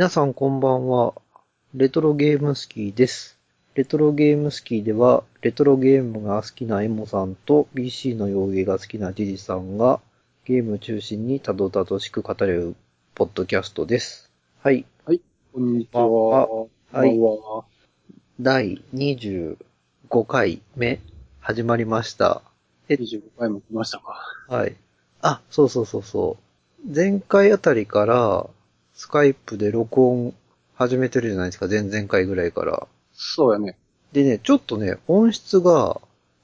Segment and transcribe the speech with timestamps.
[0.00, 1.12] 皆さんこんばんは。
[1.74, 3.38] レトロゲームスキーです。
[3.74, 10.00] レトロゲームスキーでは、レトロゲームが好きなエモさんと PC の洋芸が好きなジジさんが、
[10.46, 12.76] ゲーム中心にたどたどしく語れる
[13.14, 14.30] ポッドキャストです。
[14.62, 14.86] はい。
[15.04, 16.46] こんにちは。
[16.48, 16.66] は
[17.04, 17.64] いは
[18.40, 19.58] 第25
[20.26, 21.00] 回目、
[21.40, 22.40] 始まりました。
[22.88, 24.18] え25回も来ましたか。
[24.48, 24.74] はい。
[25.20, 26.38] あ、そうそうそうそ
[26.88, 26.90] う。
[26.90, 28.46] 前回あたりから、
[29.00, 30.34] スカイプで録音
[30.74, 32.86] 始めてるじゃないですか、前々回ぐらいから。
[33.14, 33.78] そうやね。
[34.12, 36.02] でね、ちょっとね、音質が、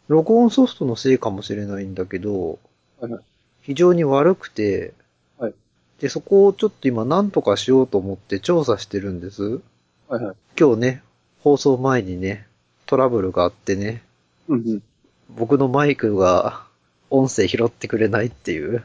[0.09, 2.59] 録音ソフトのせいかもしれないんだけど、
[2.99, 3.23] はいはい。
[3.61, 4.95] 非常に悪くて、
[5.39, 5.55] はい
[6.01, 9.61] で、そこをちょっと今何とかしようと思って調査してるんです。
[10.09, 10.37] はいはい。
[10.59, 11.03] 今日ね、
[11.41, 12.47] 放送前にね、
[12.87, 14.03] トラブルがあってね、
[14.49, 14.83] うんうん。
[15.29, 16.65] 僕のマイクが
[17.11, 18.83] 音声拾ってくれないっていう。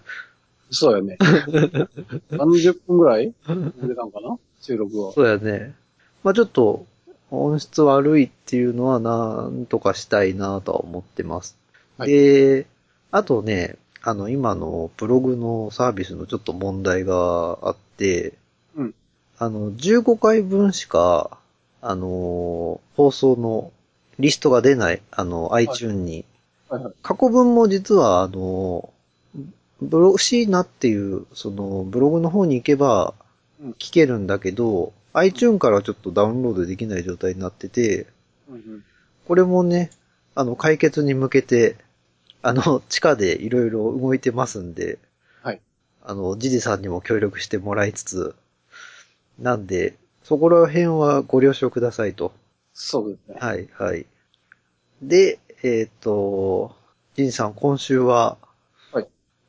[0.71, 1.17] そうやね。
[2.31, 4.37] 30分ぐらい出れたんかな？
[4.61, 5.11] 収録は。
[5.13, 5.75] そうやね。
[6.23, 6.85] まあちょっと、
[7.29, 11.57] 音質悪いっていうのはなんとかしたいなとは思ってます。
[11.97, 12.67] はいで、
[13.11, 18.33] あとね、あの、今のブログのサービスのちょっと問題があって、
[18.75, 18.95] うん
[19.37, 21.37] あの、15回分しか、
[21.81, 23.71] あの、放送の
[24.19, 26.25] リストが出ない、あの、iTunes に。
[26.69, 26.93] はいはい。
[27.01, 28.91] 過去分も実は、あの、
[29.81, 33.13] ブログ、シーナっていう、その、ブログの方に行けば
[33.63, 38.07] うん、聞けるんだけど、iTunes からちょっとダウンロードできない状態になってて、
[38.49, 38.83] うんうん。
[39.27, 39.91] これもね、
[40.33, 41.77] あの、解決に向けて、
[42.41, 44.97] あの、地下でいろいろ動いてますんで、
[45.43, 45.61] はい。
[46.03, 48.35] あの、ジジさんにも協力してもらいつつ、
[49.37, 52.33] なんで、そこら辺はご了承くださいと。
[52.73, 53.37] そうですね。
[53.39, 54.07] はい、はい。
[55.03, 56.75] で、えっ、と、
[57.15, 58.37] ジンさん、今週は、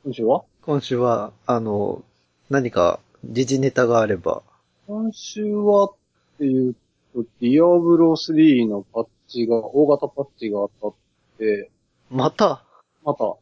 [0.05, 0.43] 今週は？
[0.63, 2.03] 今週は、あの、
[2.51, 4.43] 何か時事ネタがあれば。
[4.89, 5.93] 今週はっ
[6.39, 6.75] ていう
[7.15, 11.71] と、ディアブロ3のパッチが、大型パッチが当たって、
[12.11, 12.65] また？
[13.05, 13.37] また、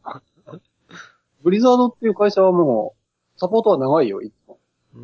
[1.41, 2.93] ブリザードっていう会社はも
[3.35, 4.59] う、サポートは長いよ、いつも。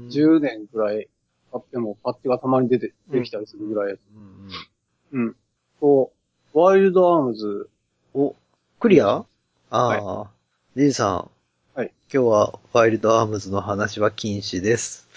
[0.10, 1.08] 10年くらい
[1.52, 3.94] 経ってもパッチがたまに出て、できたりするぐらい。
[3.94, 5.36] うんうん。
[5.80, 6.12] と、
[6.54, 7.68] ワイルドアームズ、
[8.14, 8.36] お、
[8.80, 9.08] クリア？
[9.16, 9.26] あ
[9.72, 10.28] あ、
[10.76, 11.32] ジンさん。
[11.78, 11.94] はい。
[12.12, 15.08] 今日はワイルドアームズの話は禁止です。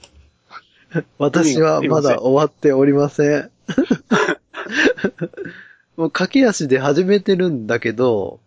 [1.18, 3.50] 私はまだ終わっておりません。
[5.98, 8.40] もう駆け足で始めてるんだけど、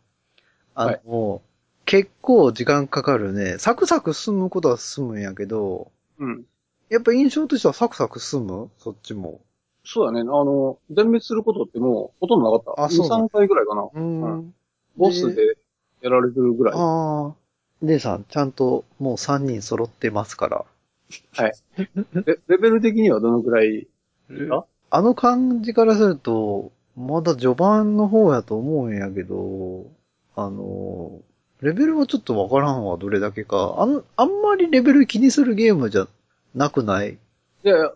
[0.73, 1.43] あの、
[1.85, 3.59] 結構時間かかるね。
[3.59, 6.45] サクサク進むことは進むんやけど、うん。
[6.89, 8.71] やっぱ印象としてはサクサク進む？
[8.79, 9.41] そっちも。
[9.85, 10.21] そうだね。
[10.21, 12.85] あの、全滅することってもうほとんどなかった。
[12.85, 13.83] あそうな2、3回ぐらいかな。
[13.83, 14.55] うーん。
[14.97, 15.59] ボスで
[16.01, 16.73] やられてるぐらい。
[16.75, 17.35] ああ。
[17.81, 20.65] 姉さん、ちゃんともう3人揃ってますから。
[22.13, 23.87] レレベル的にはどのくらい
[24.49, 29.87] ああの感じからすると、まだ序盤の方やと思うんやけど、
[30.35, 31.19] あの、
[31.61, 33.75] レベルはちょっとわからんわ、どれだけか。
[33.77, 36.07] あん、あんまりレベル気にするゲームじゃ
[36.55, 37.13] なくない？
[37.13, 37.91] いやいや、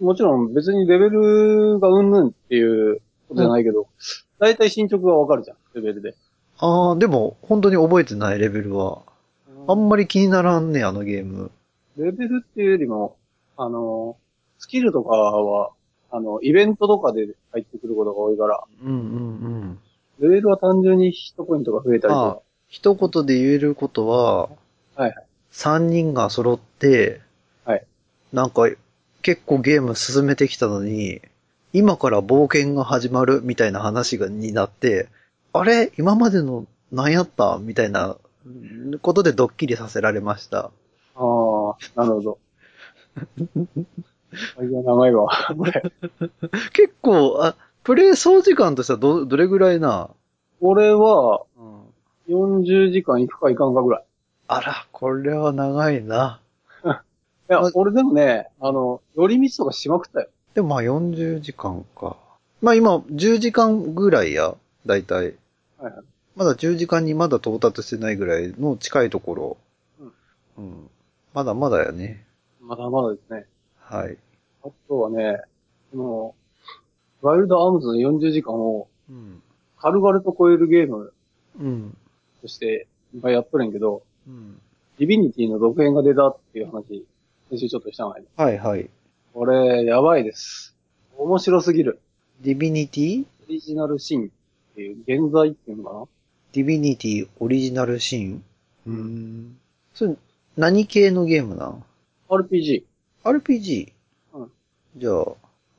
[0.00, 3.86] もちろん別にレベルがうんぬんっていうことじゃないけど、
[4.38, 6.14] だいたい進捗がわかるじゃん、レベルで。
[6.60, 9.02] ああ、でも、本当に覚えてないレベルは。
[9.66, 11.50] あんまり気にならんね、あのゲーム。
[11.96, 13.16] レベルっていうよりも、
[13.56, 14.16] あの、
[14.58, 15.70] スキルとかは、
[16.10, 19.78] あの、イベントとかで入ってくることが多いから、うんうんうん。
[20.18, 24.48] レベルは単純にヒットポイントが増えたりとあ一言で言えることは、
[24.96, 25.02] か。
[25.02, 25.26] はいはい。
[25.52, 27.20] 3人が揃って、
[27.64, 27.86] はい。
[28.32, 28.68] なんか、
[29.22, 31.22] 結構ゲーム進めてきたのに、
[31.72, 35.08] 今から冒険が始まるみたいな話が、になって、
[35.52, 37.58] あれ今までの何やった？
[37.60, 38.16] みたいな
[39.02, 40.70] ことでドッキリさせられました。
[41.16, 42.38] ああ、なるほど。
[43.16, 45.28] あいや、長いわ。
[45.56, 45.82] これ。
[46.72, 50.10] 結構、あ、プレイ総時間としてはど、どれぐらいな、
[50.60, 51.42] 俺は、
[52.28, 54.04] 40時間いくかいかんかぐらい。
[54.48, 56.40] あら、これは長いな。
[56.84, 56.86] い
[57.48, 60.28] やま、俺でもね、あの、寄り道とかしまくったよ。
[60.54, 62.16] でもまあ40時間か。
[62.62, 64.54] まあ今、10時間ぐらいや、
[64.86, 65.34] だいたい。
[65.80, 66.04] はいはい。
[66.36, 69.56] まだ10時間にまだ到達してないぐらいの近いところ。
[70.58, 70.90] うん。
[71.32, 72.24] まだまだやね。
[72.60, 73.46] まだまだですね。
[73.78, 74.16] はい。
[74.62, 75.40] あとはね、
[75.92, 76.34] こ
[77.22, 79.42] の、ワイルドアームズの40時間をうん。
[79.78, 81.12] 軽々と超えるゲーム
[81.58, 81.96] うん。
[82.42, 84.60] としていっぱいやっとるんやけど、うん。
[84.98, 87.06] ディビニティの続編が出たっていう話、
[87.48, 88.24] 先週ちょっとしたのね。
[88.36, 88.88] はいはい。
[89.32, 90.76] これ、やばいです。
[91.16, 92.00] 面白すぎる。
[92.40, 94.30] ディビニティオリジナルシーン
[94.70, 96.04] っていう、現在っていうのかな？
[96.52, 98.44] ディビニティオリジナルシーン
[98.86, 99.58] うーん？
[99.94, 100.16] それ、
[100.56, 101.84] 何系のゲームなん
[102.28, 102.84] RPG。
[103.24, 103.92] RPG?
[104.34, 104.50] うん。
[104.96, 105.26] じゃあ、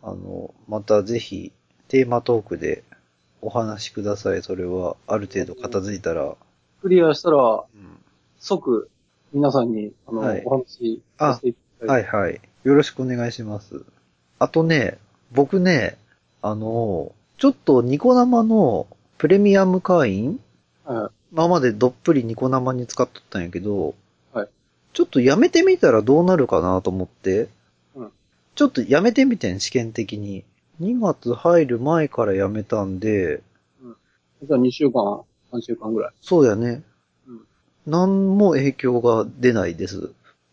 [0.03, 1.51] あの、またぜひ、
[1.87, 2.83] テーマトークで
[3.41, 4.41] お話しください。
[4.43, 6.35] それは、ある程度片付いたら。
[6.81, 7.97] クリアしたら、うん
[8.39, 8.89] 即、
[9.33, 11.93] 皆さんに、あの、はいお話しさせていただ。
[11.93, 12.41] はいいはい。
[12.63, 13.83] よろしくお願いします。
[14.39, 14.97] あとね、
[15.31, 15.97] 僕ね、
[16.41, 18.85] あの、ちょっとニコ生の
[19.17, 20.39] プレミアム会員？
[20.85, 21.09] はい。
[21.31, 23.95] 今までどっぷりニコ生に使っとったんやけど、
[24.31, 24.47] はい。
[24.93, 27.49] ちょっとやめてみたらどうなるかなと思って、
[27.95, 28.11] うん。
[28.53, 30.43] ちょっとやめてみてん、試験的に。
[30.81, 33.41] 2月入る前からやめたんで、
[34.43, 36.11] じゃあ2週間、3週間ぐらい。
[36.21, 36.83] そうやね。
[37.27, 37.41] うん。
[37.87, 40.11] 何も影響が出ないです。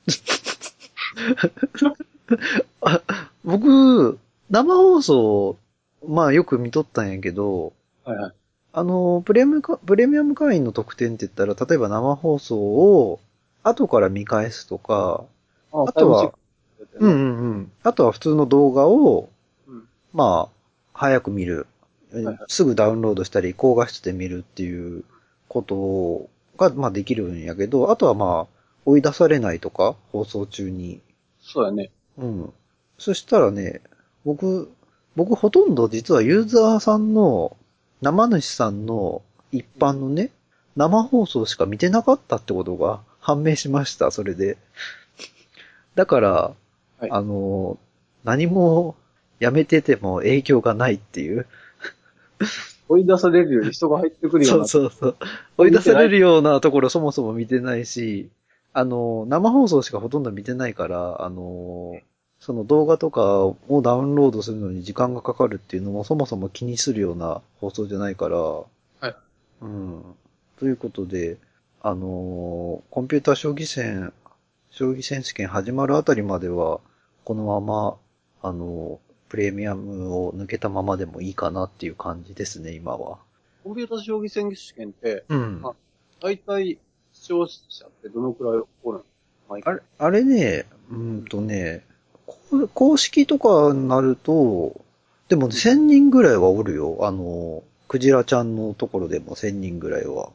[2.80, 3.02] あ
[3.44, 4.18] 僕、
[4.48, 5.58] 生放送、
[6.06, 7.72] まあよく見とったんやけど、
[8.04, 8.32] はいはい。
[8.72, 13.20] あの、プレミアムか、プレミアム会員の特典って言ったら、例えば生放送を
[13.62, 15.24] 後から見返すとか、
[15.72, 16.32] ああとは、
[16.94, 17.72] うんうんうん。
[17.82, 19.28] あとは普通の動画を、
[19.66, 19.88] うん。
[20.12, 20.56] まあ、
[20.92, 21.66] 早く見る。
[22.14, 25.04] いはいすぐダウンロードしたり、高画質で見るっていう
[25.48, 31.00] ことが、まあできるんやけど、あとはまあ、追い出されないとか、放送中に。
[31.40, 31.90] そうやね。
[32.16, 32.52] うん。
[32.98, 33.82] そしたらね、
[34.24, 34.70] 僕、
[35.18, 37.56] 僕ほとんど実はユーザーさんの、
[38.02, 40.30] 生主さんの一般のね、
[40.76, 44.58] 生放送しか見てなかったってことが判明しました、それで。
[45.96, 46.30] だから、
[47.00, 47.78] はいあの、
[48.22, 48.94] 何も
[49.40, 51.48] やめてても影響がないっていう。
[52.88, 54.86] 追い出されるより人が入ってくるようそな。
[54.86, 55.16] うそうそう。
[55.56, 58.30] 追い出されるようなところそもそも見てないし、
[58.72, 61.96] あの、生放送しかほとんど見てないから、あの、
[62.48, 68.66] その動画とかをダウンロードするのに時間がかかるっていうのもそもそも気にするような放送じゃないから、は
[69.02, 69.14] い。
[69.60, 70.02] うん。
[70.58, 71.36] ということで、
[71.82, 74.14] あの、コンピューター将棋戦、
[74.70, 76.80] 将棋選手権始まるあたりまでは、
[77.24, 77.98] このまま、
[78.40, 78.98] あの、
[79.28, 83.18] プレミアムを抜けたままでもいいかなっていう感じですね、今は。
[83.62, 85.60] コンピューター将棋選手権って、うん。
[85.64, 85.74] あ
[86.22, 86.78] 大体、
[87.12, 89.04] 視聴者ってどのくらいおる
[89.50, 89.60] の？
[89.62, 91.87] あれ、あれね、うーんとね、こ
[92.74, 94.80] 公式とかになると、
[95.28, 96.98] でも1000人ぐらいはおるよ。
[97.02, 100.30] あの、クジラちゃんのところでも1000人ぐらいは。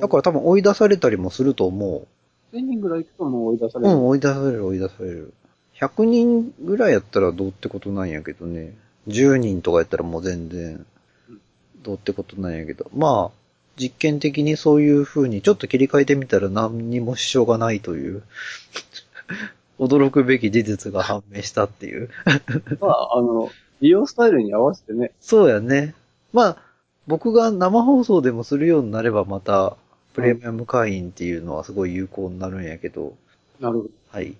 [0.00, 2.06] だから多分追い出されたりもすると思
[2.52, 3.82] 1000人ぐらい行くともう追い出さう。
[3.82, 3.94] れる。
[3.94, 5.32] うん、追い出される追い出される。
[5.80, 8.74] 100人ぐらいやったらどうってことなんやけどね。
[9.08, 10.84] 10人とかやったらもう全然
[11.28, 11.40] うん、
[11.82, 12.90] どうってことなんやけど。
[12.94, 13.46] まあ、
[13.78, 18.22] 実験的にそういう風にちょっと切り替えてみたら何にも支障がないという、
[19.78, 22.10] 驚くべき事実が判明したっていう。
[22.80, 23.50] まあ、あの、
[23.80, 25.94] 利用スタイルに合わせてね、そうやね。
[26.32, 26.56] まあ、
[27.06, 29.76] 僕が生放送でもするようになればまた、
[30.14, 33.14] プレミアム会員っていうのはすごい有効になるんやけど、
[33.60, 33.90] なるほど。
[34.10, 34.34] はい。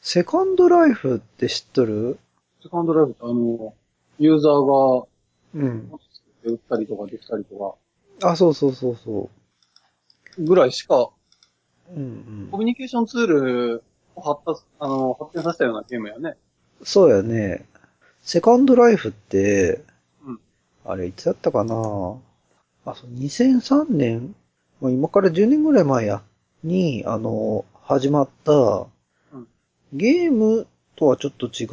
[0.00, 2.18] セカンドライフって知っとる？
[2.62, 3.74] セカンドライフってあの、
[4.18, 5.06] ユーザーが、
[5.54, 5.92] うん。
[6.42, 7.78] 売ったりとかできたりと
[8.22, 9.39] あ、そうそうそうそか、
[10.38, 11.10] ぐらいしか、
[11.90, 11.94] う。
[11.94, 12.06] うんう
[12.46, 12.48] ん。
[12.50, 16.36] コミュニケーションツールを発達、あの、発展させたようなゲームやね。
[16.82, 17.66] そうやね。
[18.22, 19.82] セカンドライフって、
[20.24, 20.40] うん
[20.84, 21.74] あれいつやったかな？
[22.86, 24.34] あ、そう、2003年
[24.80, 26.22] もう今から10年ぐらい前や。
[26.62, 29.46] に、あの、始まった、うん
[29.92, 31.66] ゲームとはちょっと違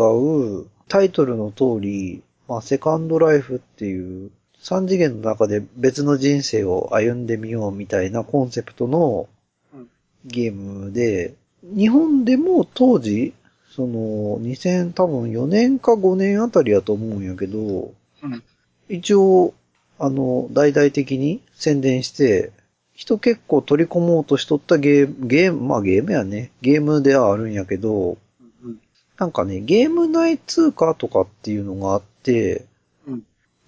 [0.61, 9.29] う、タイトルの通り、まあ、セカンドライフっていう、三次元の中で別の人生を歩んでみようみたいなコンセプトの
[9.73, 9.87] うん
[10.25, 13.33] ゲームで、日本でも当時、
[13.69, 18.43] その、2000多分4年か5年あたりやと思うんやけど、うん
[18.89, 19.53] 一応、
[19.99, 22.51] あの、大々的に宣伝して、
[22.93, 26.51] 人結構取り込もうとしとったゲーム、ゲーム、まあゲームやね。
[26.61, 28.17] ゲームではあるんやけど、
[28.63, 28.79] うんうん。
[29.17, 32.65] なんかね、ゲーム内通貨とかっていうのがあって、うん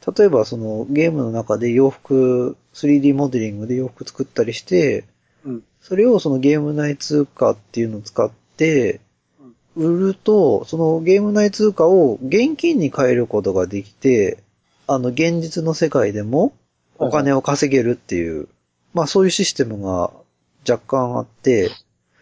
[0.06, 5.06] 例えばそのゲームの中で洋服、3D モデリングで洋服作ったりして、
[5.46, 5.64] うん。
[5.82, 9.02] それをそのゲーム内通貨っていうのを使って、
[9.76, 14.44] 売ると、そのゲーム内通貨を現金に変えることができて、
[14.88, 16.54] あの、現実の世界でも
[16.98, 18.48] お金を稼げるっていう、
[18.94, 20.12] まあそういうシステムが
[20.68, 21.72] 若干あって、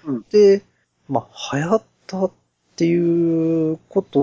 [0.06, 0.26] うん。
[0.32, 0.64] で、
[1.08, 2.30] まあ流行った
[2.78, 4.20] っていうこと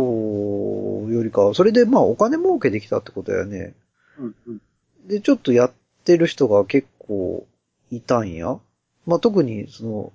[1.13, 3.75] よりかは、それでまあお金儲けできたってことやね。
[4.17, 4.35] うん。
[4.47, 4.61] うん。
[5.09, 5.73] で、ちょっとやっ
[6.05, 7.49] てる人が結構
[7.91, 8.57] いたんや。
[9.07, 10.13] まあ、特にその、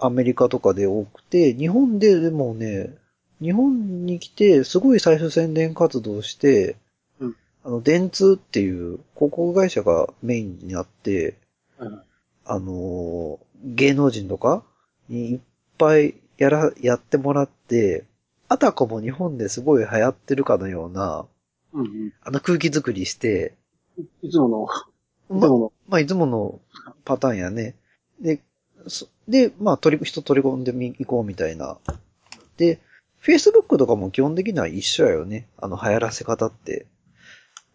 [0.00, 2.96] アメリカとかで多くて、日本ででもね、
[3.40, 6.74] 日本に来て、すごい最初宣伝活動して、
[7.20, 11.36] うんあの、電通っていう広告会社がメインになって、
[11.78, 12.02] はいはい。
[12.44, 14.64] あのー芸能人とか
[15.08, 15.40] にいっ
[15.78, 18.04] ぱいやら、やってもらって、
[18.48, 21.26] あたかも日本ですごい流行ってるかのような、
[21.72, 22.12] うんうん。
[22.22, 23.54] あの空気作りして、
[24.22, 24.66] いつもの、
[25.36, 26.60] いつま、もの、まあ、いつもの
[27.04, 27.76] パターンやね。
[28.20, 28.40] で、
[28.88, 31.78] そで、まあ、取り、人取り込んでみ、いこうみたいな。
[32.56, 32.80] で、
[33.22, 35.46] Facebook とかも基本的には一緒やよね。
[35.56, 36.86] あの、流行らせ方って。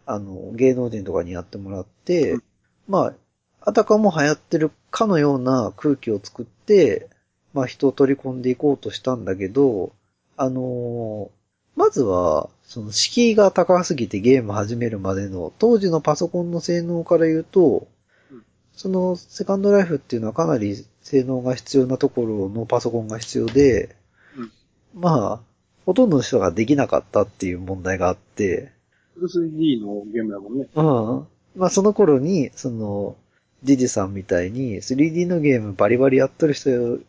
[0.05, 2.43] あの、芸能人とかにやってもらって、うん
[2.89, 3.13] まあ、
[3.61, 7.09] あたかも流行ってるかのような空気を作って、
[7.57, 9.91] まあ、人を取り込んでいこうとしたんだけど、
[10.37, 11.37] あのー
[11.75, 17.87] まずは、その敷居が高すぎてゲーム始めるまでの当時のパソコンの性能から言うと
[18.31, 23.95] うん、そのセカンドライフっていうのはかなり性能が必要なところのパソコンが必要で、
[24.35, 24.51] うん
[24.95, 25.39] まあ、
[25.85, 28.73] ほとんどの人ができなかったっていう問題があって、
[29.13, 30.67] フル 3D のゲームだもんね。
[30.75, 31.27] うん。
[31.59, 33.15] まあその頃に、その、
[33.63, 36.99] ジジさんみたいに 3D のゲームバリバリやっとる人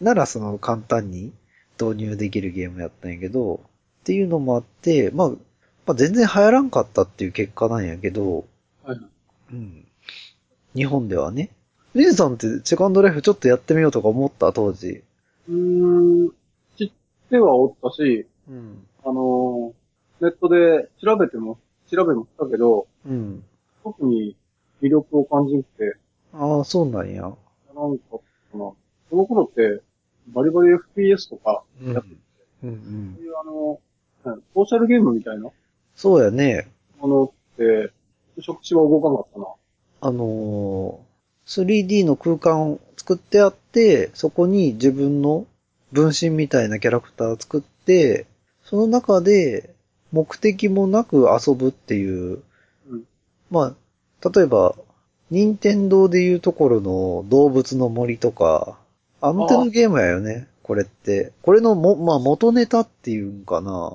[0.00, 1.32] ならその簡単に
[1.80, 3.60] 導入できるゲームやったんやけど、
[4.02, 5.36] っていうのもあって、まあ、ま
[5.88, 8.44] あ全然流行らんかったっていう結果なんやけど、
[8.84, 9.00] はいはい。
[9.52, 9.86] うん。
[10.74, 11.50] 日本ではね。
[11.94, 15.02] ジジさんってセカンドライフちょっとやってみようとか思った当時？
[15.48, 16.30] うーん、
[16.76, 16.92] 知っ
[17.30, 18.86] てはおったし、うん。
[19.04, 21.58] あのー、ネットで調べても、
[21.90, 23.44] 調べもしたけど、うん。
[23.82, 24.36] 特に
[24.82, 25.96] 魅力を感じなくて、
[26.34, 27.22] ああ、そうなんや。
[27.22, 28.18] なんか
[28.54, 28.72] な。
[29.10, 29.82] その頃って、
[30.28, 32.04] バリバリ FPS とか、うんやっ。
[32.64, 33.24] うんうんそう。
[33.24, 33.80] いうあの、
[34.24, 35.50] うんソーシャルゲームみたいな？
[35.94, 36.68] そうやね。
[36.98, 37.92] ものって、
[38.40, 39.46] 触手は動かなかったな。
[40.00, 41.06] あのー
[41.46, 45.46] 3D の空間を作ってあって、そこに自分の
[45.92, 48.26] 分身みたいなキャラクターを作って、
[48.64, 49.72] その中で
[50.10, 52.42] 目的もなく遊ぶっていう、
[52.90, 53.04] うん。
[53.48, 54.74] まあ、例えば、
[55.30, 58.76] 任天堂でいうところの動物の森とか、
[59.20, 61.32] あの手のゲームやよね、これって。
[61.42, 63.92] これのも、まあ元ネタっていうんかな。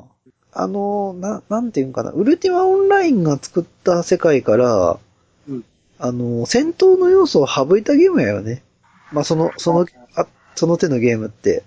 [0.54, 2.12] あの、な、なんていうんかな。
[2.12, 5.00] ウルティマオンラインが作った世界から、
[5.48, 5.64] うん。
[6.00, 8.64] あの、戦闘の要素を省いたゲームやよね。
[9.12, 9.86] まあ、その、その、
[10.16, 11.64] あ、その手のゲームって。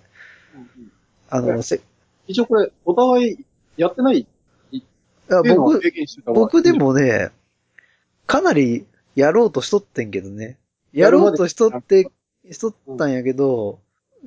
[0.54, 0.90] うんうん
[1.30, 1.80] あの、えせ、
[2.28, 3.44] 一応これ、お互い
[3.76, 4.24] やってない？
[5.28, 5.80] 僕、
[6.26, 7.30] 僕で、もね、
[8.26, 10.58] かなりやろうとしとってんけどね。
[10.92, 12.08] やろうとしとって、
[12.50, 13.80] しとったんやけど、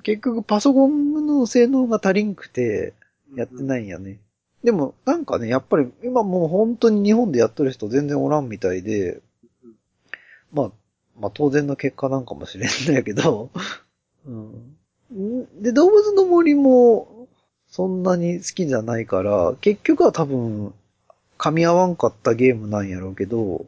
[0.03, 2.93] 結局パソコンの性能が足りんくて、
[3.35, 3.63] やってい。
[3.63, 4.19] ないんやね。
[4.63, 9.21] でも、なんかね、やっぱり今もう本当に日本でやってる人全然おらんみたいで、
[10.51, 10.71] まあ、
[11.19, 13.49] まあ当然の結果なんかもしれんのやけど、
[14.25, 14.77] うん。
[15.13, 17.27] んで、動物の森も
[17.67, 20.73] そんなに好きじゃないから、結局は多分、
[21.37, 23.65] 噛み合わんかったゲームなんやろうけど、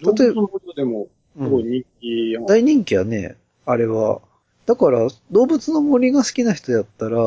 [0.00, 1.08] 動物のことでも、
[1.42, 2.46] すうんごい人気やん。
[2.46, 3.36] 大人気やね、
[3.66, 4.22] あれは。
[4.64, 7.18] だから、動物の森が好きな人やったら、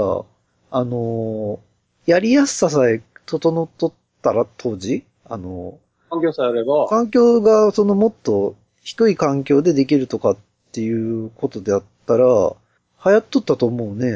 [0.71, 1.69] あのー
[2.05, 3.93] やりやすささえ整っとっ
[4.23, 5.77] たら、当時、あの
[6.09, 10.37] 環境さえあればー、環境がそのもっと低い環境でできるとかっ
[10.71, 14.07] ていうことであったら、流行っとったと思うね。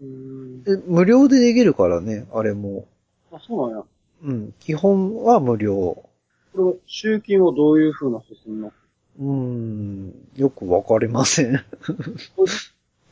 [0.00, 0.62] うーん。
[0.64, 2.86] で無料でできるからね、あれも。
[3.30, 3.84] あ、そうなんや。
[4.24, 5.70] うん、基本は無料。
[5.72, 6.10] こ
[6.56, 8.72] れは、集金はどういう風な進むの
[9.18, 11.64] うーん、よくわかりません。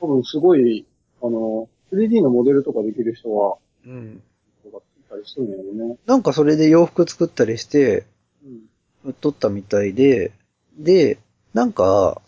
[0.00, 0.86] 多分すごい、
[1.22, 4.22] あの、3D のモデルとかできる人は、うん。
[4.64, 5.96] とかついたりするんやろね。
[6.06, 8.06] なんかそれで洋服作ったりして、
[8.44, 8.60] うん。
[9.04, 10.32] 売っとったみたいで、
[10.78, 11.18] で、
[11.52, 12.22] なんか、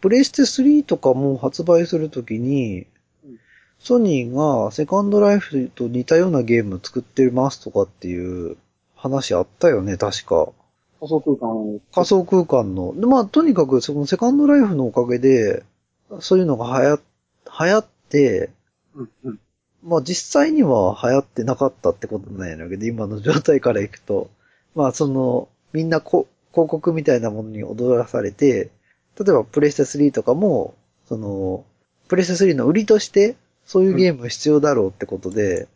[0.00, 2.86] プレイステ3とかも発売するときに
[3.24, 3.38] うん、
[3.78, 8.56] ソニーがセカンドライフと似たようなゲーム作ってますとかっていう
[8.94, 10.52] 話あったよね、確か。
[11.04, 11.80] 仮想空間を。
[11.92, 12.98] 仮想空間の。
[12.98, 15.64] で、まあ、とにかくそのセカンドライフのおかげで、
[16.20, 17.00] そういうのが流行、
[17.66, 18.50] 流行って、
[18.94, 19.40] うん、うん。
[19.82, 24.30] まあ実際には流行ってなかったってことなんやけど、今の状態からいくと。
[24.74, 28.70] まあその、みんなこ広告みたいなものに踊らされて、
[29.18, 30.74] 例えばプレステ3とかも、
[31.06, 31.64] その、
[32.08, 35.68] プレステ3の売りとして、そういうゲーム必要だろうってことで、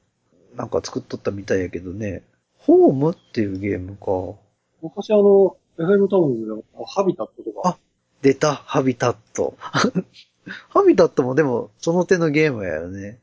[0.57, 2.23] なんか作っとったみたいやけどね。
[2.59, 4.39] ホームっていうゲームか。
[4.83, 7.69] 昔あの、FM タウンズで、あハビタットとか。
[7.71, 7.79] あ
[8.23, 9.55] 出た、ハビタット。
[9.59, 13.19] ハビタットもでも、その手のゲームやよね。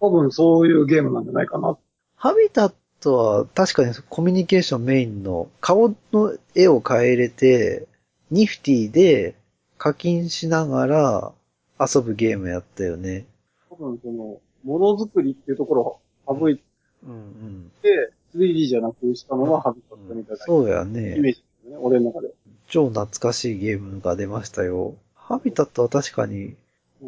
[0.00, 1.78] 多分そういうゲームなんじゃないかな。
[2.16, 7.86] ハビタットは確かにコミュニケーションメインの顔の絵を変えれて、
[8.30, 9.34] ニフティで
[9.78, 11.32] 課金しながら
[11.78, 13.26] 遊ぶゲームやったよね。
[13.70, 15.82] 多分その、ものづくりっていうところ
[16.26, 16.62] を省い
[17.04, 17.72] うんうん。
[17.82, 20.92] て、3D じゃなくしたのがハビタットみたいなそうやイね。
[20.92, 22.32] メージですよね、俺の中で。
[22.68, 24.94] 超懐かしいゲームが出ましたよ。
[25.14, 26.54] ハビタットは確かに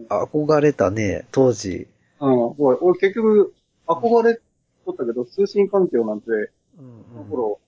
[0.09, 1.87] 憧れたね、当時。
[2.21, 3.55] うん、俺俺結局
[3.87, 4.41] 憧れ
[4.85, 7.61] とったけど、通信環境なんて、うんその頃、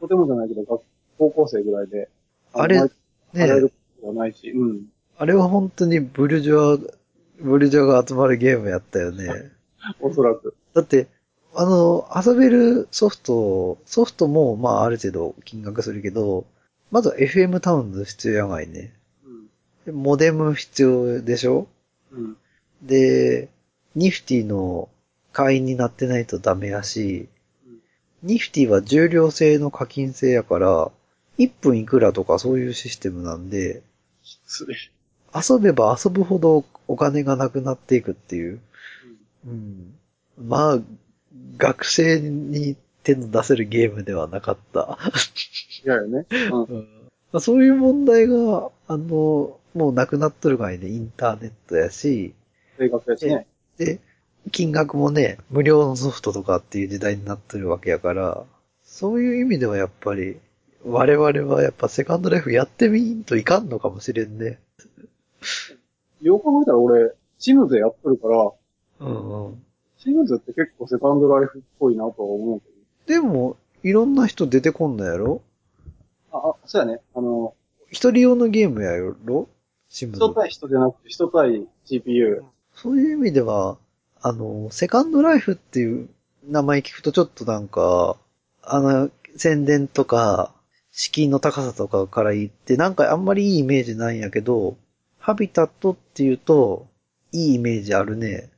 [0.00, 0.82] とてもじゃないけど、学
[1.18, 2.08] 高校生ぐらいで、
[2.52, 2.88] あれ、ね
[3.34, 3.48] ね
[4.02, 4.86] えないし、うん。
[5.16, 6.94] あれは本当にブルジョア、
[7.40, 9.28] ブルジョアが集まるゲームやったよね。
[10.00, 10.54] おそらく。
[10.74, 11.06] だって、
[11.54, 16.46] あの、遊べるソフト、ソフトも、まあ、ある程度金額するけど、
[16.90, 18.92] まずは FM タウンズ必要やがいね。
[19.24, 19.46] うん。
[19.86, 21.68] でモデム必要でしょ？
[22.12, 22.36] うん。
[22.82, 23.48] で、
[23.94, 24.88] ニフティの
[25.32, 27.28] 会員になってないとダメやし、
[28.22, 30.90] ニフティは重量制の課金制やから、
[31.38, 33.82] 1分いくらとかそういうシステムなんで、
[34.46, 34.76] それ。
[35.34, 38.60] 遊べば遊ぶほどお金がなくなっていくっていう。
[39.46, 39.94] うん。
[40.36, 40.78] まあ、
[41.56, 44.98] 学生に手の出せるゲームではなかった。
[45.84, 46.26] いやよね。
[46.50, 46.62] うん。
[46.64, 47.00] うん
[47.32, 52.34] まあ、そういう問題が、あの、もうなくなっとる場合ね、インターネットやし、
[53.26, 53.46] ね。
[53.78, 54.00] で、
[54.50, 58.44] 金額もね、無料のソフトとかっていう時代になってるわけやから、
[58.82, 60.40] そういう意味ではやっぱり、
[60.84, 64.58] 我々はやっぱセカンドライフやってみんといかんのかもしれんね。
[66.20, 68.50] よく考えたら俺、シムズやっとるから、
[69.00, 69.62] うんうん。
[70.02, 72.60] シムズって結構セカンドライフっぽいなとは思う
[73.06, 75.42] けでも、いろんな人出てこんのやろ？
[76.32, 76.38] ど。
[76.38, 77.00] あ、あ、そうやね。
[77.14, 77.54] あの、
[77.90, 79.48] 一人用のゲームやろ？
[79.88, 80.18] シムズ。
[80.18, 82.42] 人対人じゃなくて人対 CPU。
[82.74, 83.78] そういう意味では、
[84.22, 86.08] あの、セカンドライフっていう
[86.48, 88.16] 名前聞くとちょっとなんか、
[88.62, 90.54] あの、宣伝とか、
[90.92, 94.76] 敷居の高さとかから言って、なんかあんまりいいイメージないんやけど、
[95.18, 96.86] ハビタットっていうと、
[97.32, 98.50] いいイメージあるね。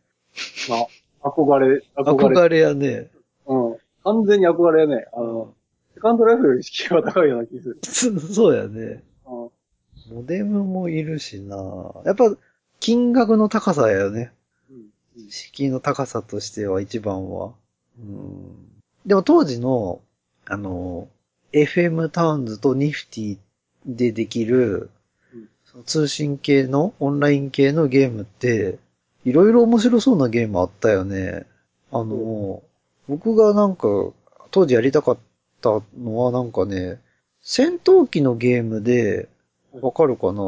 [0.68, 0.86] まあ、
[1.22, 2.36] 憧れ、憧れ。
[2.36, 3.10] 憧れやね。
[3.46, 3.76] うん。
[4.04, 5.06] 完全に憧れやね。
[5.12, 5.54] あの、
[5.94, 7.78] セカンドライフより敷居が高いような気する。
[8.32, 9.02] そうやね。
[9.26, 10.14] うん。
[10.16, 11.56] モデムもいるしな
[12.04, 12.36] やっぱ、
[12.80, 14.32] 金額の高さやよね。
[14.70, 14.76] うん。
[14.76, 17.52] うん敷居の高さとしては一番は。
[17.98, 18.72] うん。
[19.06, 20.00] でも当時の、
[20.46, 21.08] あの、
[21.52, 23.38] FM タウンズとニフティ
[23.86, 24.90] でできる
[25.34, 28.78] うん、その通信系の、オンライン系のゲームって、
[29.24, 31.46] いろいろ面白そうなゲームあったよね。
[31.90, 32.62] あの、
[33.08, 33.86] 僕がなんか、
[34.50, 35.18] 当時やりたかっ
[35.60, 37.00] たのはなんかね、
[37.40, 39.28] 戦闘機のゲームで、
[39.80, 40.42] わかるかな？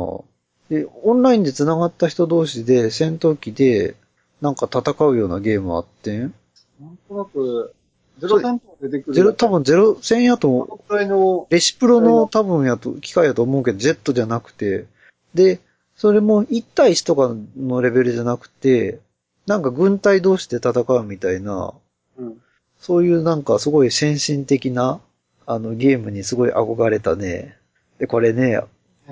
[0.68, 3.94] で、オンラインで繋がった人同士で戦闘機で
[4.40, 6.34] なんか戦うようなゲームあってん？
[6.80, 7.74] なんとなく、
[8.18, 9.14] ゼロ戦とか出てくる。
[9.14, 14.86] ゼロ、多分ゼロ戦やと、このくらいの、レシプロの多分やと、機械やと思うけど、ジェットじゃなくて、
[15.32, 15.60] で、
[15.96, 19.00] それも1対1とかのレベルじゃなくて、
[19.46, 21.74] なんか軍隊同士で戦うみたいな、
[22.18, 22.36] うん。
[22.78, 25.00] そういうなんかすごい先進的な、
[25.46, 27.56] あのゲームにすごい憧れたね。
[27.98, 28.60] で、これね、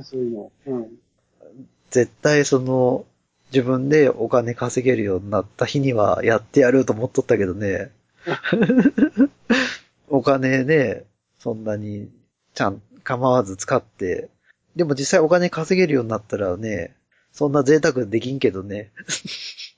[0.03, 0.53] そういうの。
[0.67, 0.89] うん。
[1.91, 3.05] 絶対その、
[3.53, 7.91] 自分でお金稼げるようになった日にはやってやると思っとったけどね。
[10.09, 11.05] お金ね、
[11.39, 12.11] そんなに
[12.55, 14.31] ちゃん、構わず使って。
[14.77, 16.97] でも実際お金稼げるようになったらね、
[17.31, 18.93] そんな贅沢できんけどね。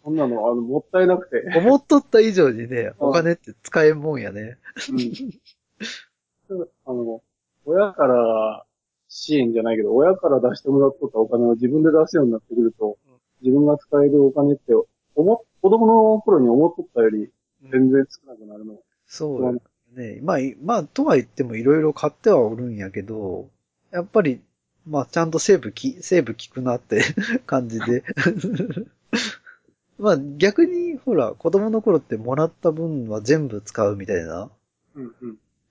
[0.02, 1.56] そんなの、あの、もったいなくて。
[1.56, 4.58] 思っとった以上にね、お金って使えんもんやね。
[6.48, 6.68] うん。
[6.84, 7.22] あの、
[7.64, 8.66] 親から
[9.08, 12.98] 支援じゃないけど、親から出してもらっとったお金を自分で出すようになってくると、
[13.40, 14.72] 自分が使えるお金って、
[15.14, 17.30] 思っ、子供の頃に思っとったより
[17.70, 18.78] 全然少なくなるの。
[19.06, 19.52] そうよ
[19.94, 20.18] ね。
[20.22, 23.48] まあ、いまあ、とは言ってもいろいろ買ってはおるんやけど、
[23.92, 24.40] やっぱり、
[24.86, 27.02] まあ、ちゃんとセーブき、セーブ効くなって
[27.46, 28.04] 感じで。
[29.98, 34.50] まあ、逆に、ほら、子供の頃ってもらった分は全部使うみたいな。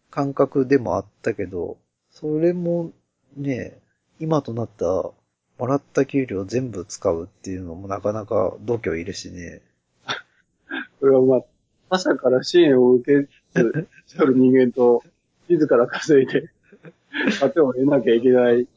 [0.09, 1.77] 感覚でもあったけど、
[2.09, 2.91] それも
[3.35, 3.79] ね、
[4.19, 5.11] 今となったら、
[5.59, 9.61] もらった給料全部使うっていうのもなかなか度胸いるしね。
[10.99, 11.41] それはまあ、
[11.89, 15.03] 他者から支援を受けつつ、る人間と、
[15.47, 16.49] 自ら稼いで、
[17.39, 18.67] 糧を得なきゃいけない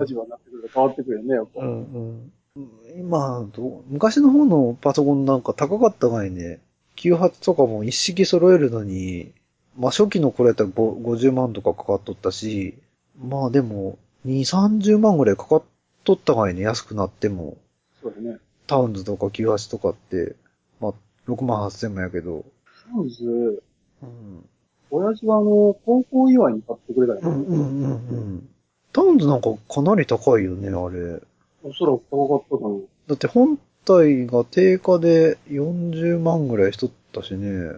[0.00, 1.60] 立場になってくると変わってくるよね、やっぱ。
[1.60, 2.70] うんうん。
[2.98, 3.46] 今、
[3.88, 6.60] 昔の方のパソコンなんか高かったがいね。
[6.96, 9.32] 98とかも一式揃えるのに、
[9.78, 12.78] まあ初期の頃やったらご50万とかかかっとったし、
[13.18, 15.62] まあでも、2、30万ぐらいかかっ
[16.04, 17.58] とったがいね、安くなっても。
[18.02, 18.38] そうだね。
[18.66, 20.34] タウンズとか98とかって、
[20.80, 20.92] まあ
[21.28, 22.44] 6万8000もやけど。
[22.92, 23.62] まず、
[24.02, 24.48] うん。
[24.90, 28.48] 親父はあの、高校祝いに買ってくれたよ、うんうんうんうん。
[28.92, 31.20] タウンズなんかかなり高いよね、あれ。
[31.62, 32.88] おそらく高かったと思う。
[33.08, 37.72] だって本体が定価で40万ぐらいしとったしね。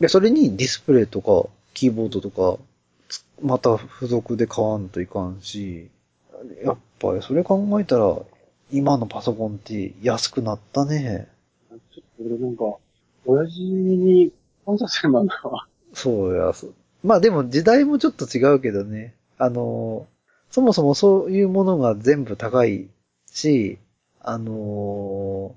[0.00, 2.58] で、それにディスプレイとか、キーボードとか、
[3.08, 5.88] つまた付属で買わんといかんし、
[6.64, 8.16] やっぱりそれ考えたら、
[8.72, 11.28] 今のパソコンって安くなったね。
[11.92, 12.76] ちょっと俺なんか、
[13.26, 14.32] 親父に
[14.64, 15.30] 感謝してんだな。
[15.94, 16.72] そうや、そ
[17.02, 19.14] まあでも時代もちょっと違うけどね。
[19.38, 20.06] あの、
[20.50, 22.88] そもそもそういうものが全部高い
[23.26, 23.78] し、
[24.20, 25.54] あの、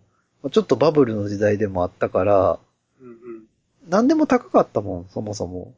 [0.51, 2.59] ちょっとバブルの時代でもあったから、
[3.01, 3.15] うんうん。
[3.89, 5.73] 何でも高かったもん、そもそも。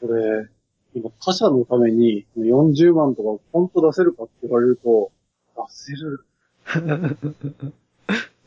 [0.00, 0.48] これ、
[0.94, 5.10] 今他社のために40万とか本当出せるかって言われると、
[5.56, 6.24] 出せる。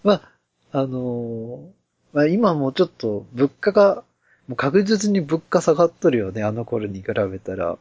[0.03, 0.31] まあ、
[0.71, 1.77] あのー
[2.13, 4.03] まあ今もちょっと物価が、
[4.47, 7.77] もう確実に物価下がっとるよね、あの頃に比べたら。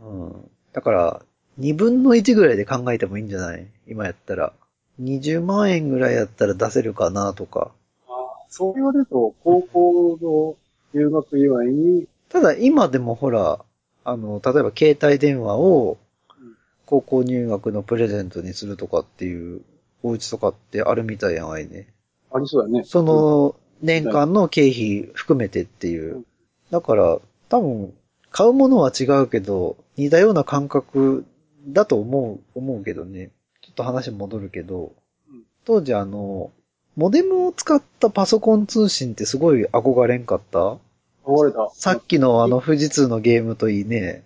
[0.00, 0.50] うん。
[0.72, 1.22] だから、
[1.58, 3.66] 2分の1ぐらいで考えてもいいんじゃない？
[3.86, 4.52] 今やったら。
[5.00, 7.72] 20万円ぐらいやったら出せるかなとか。
[8.08, 8.10] あ
[8.48, 10.56] そう言われると、高校の
[11.00, 13.64] 留学祝いに、ただ今でもほら、
[14.04, 15.98] あの、例えば携帯電話を
[16.38, 16.56] うん
[16.86, 19.62] 高校入学のプレゼントにするとかっていう
[20.02, 21.88] お家とかってあるみたいやんあいね。
[22.30, 22.84] ありそうだね。
[22.84, 26.24] その年間の経費含めてっていううん
[26.70, 27.18] だから
[27.50, 27.92] 多分
[28.30, 31.26] 買うものは違うけど似たような感覚
[31.66, 33.30] だと思う、思うけどね。
[33.60, 34.92] ちょっと話戻るけど
[35.30, 36.50] うん、当時あの、
[36.96, 40.78] モデムを使ったパソコン通信ってすごい憧れんかった？
[41.24, 41.70] 憧れた。
[41.74, 44.24] さっきのあの富士通のゲームといいね。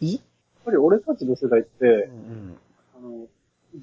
[0.00, 0.14] い？
[0.14, 0.22] やっ
[0.64, 2.56] ぱり俺たちの世代ってう、ん
[2.96, 3.26] あの、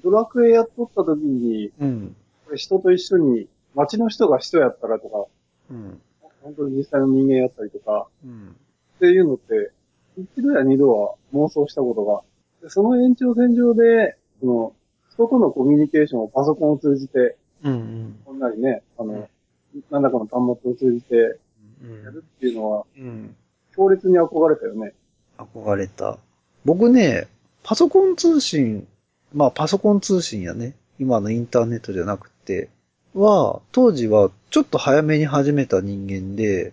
[0.04, 2.16] ドラクエやっとった時に、うん。
[2.54, 5.26] 人と一緒に、街の人が人やったらとか、
[5.70, 6.00] うん。
[6.42, 8.56] 本当に実際の人間やったりとか、うん。
[8.96, 9.70] っていうのって、
[10.16, 12.22] 一度や二度は妄想したことが、
[12.62, 14.72] でその延長線上で、その、
[15.12, 18.20] 人とのコミュニケーションをパソコンを通じて、うん。
[18.24, 19.28] こんなりね、あの
[19.74, 21.38] うん、何らかの端末を通じて
[21.82, 23.36] うんやるっていうのは、うん。
[23.74, 24.92] 強烈に憧れたよね。
[25.38, 26.18] 憧れた。
[26.64, 27.28] 僕ね、
[27.62, 28.86] パソコン通信、
[29.32, 30.74] まあパソコン通信やね。
[30.98, 32.68] 今のインターネットじゃなくて、
[33.14, 36.72] は、当時はちょっと早めに始めた人間で、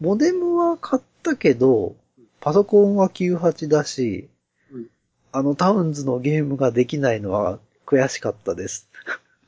[0.00, 1.94] モデムは買ったけど、
[2.40, 4.28] パソコンは98だし、
[4.72, 4.86] うん
[5.32, 8.90] あのタウンズのゲームができないのは悔しかったです。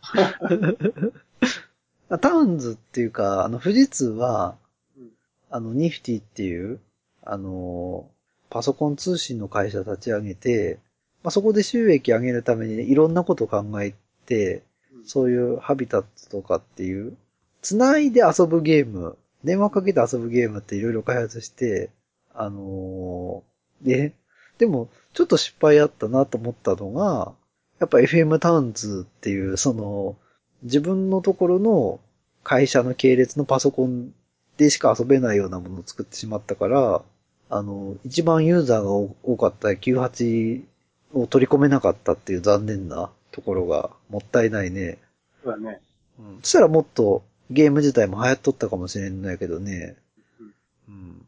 [2.21, 4.57] タウンズっていうか、あの富士通は、
[4.97, 5.11] うん
[5.51, 6.79] あの、ニフティっていう、
[7.25, 8.09] あの、
[8.49, 10.79] パソコン通信の会社立ち上げて、
[11.25, 13.95] まあ、そこで収益上げるためにいろんなこと考え
[14.27, 14.62] て、うん
[15.05, 17.16] そういうハビタットとかっていう、
[17.61, 21.90] 繋いで遊ぶゲーム、電話かけて遊ぶゲームっていろいろ開発して、
[22.35, 23.52] あのー
[23.87, 24.14] で、
[24.59, 27.33] でも、ちょっと失敗あったなと思ったのが、
[27.81, 30.16] やっぱ FM タウンズっていう、その、
[30.62, 32.00] 自分のところの
[32.44, 34.12] 会社の系列のパソコン
[34.57, 37.02] でしか遊べないようなものを作ってしまったから、
[37.50, 40.62] あの、一番ユーザーが多かった98
[41.12, 44.99] を取り込めなかったっていう残念なところがもったいないね。
[45.42, 45.81] そうだね。
[46.18, 46.38] うん。
[46.42, 49.97] そしたらもっとゲーム自体も流行っとったかもしれんのやけどね。
[50.88, 51.27] うん。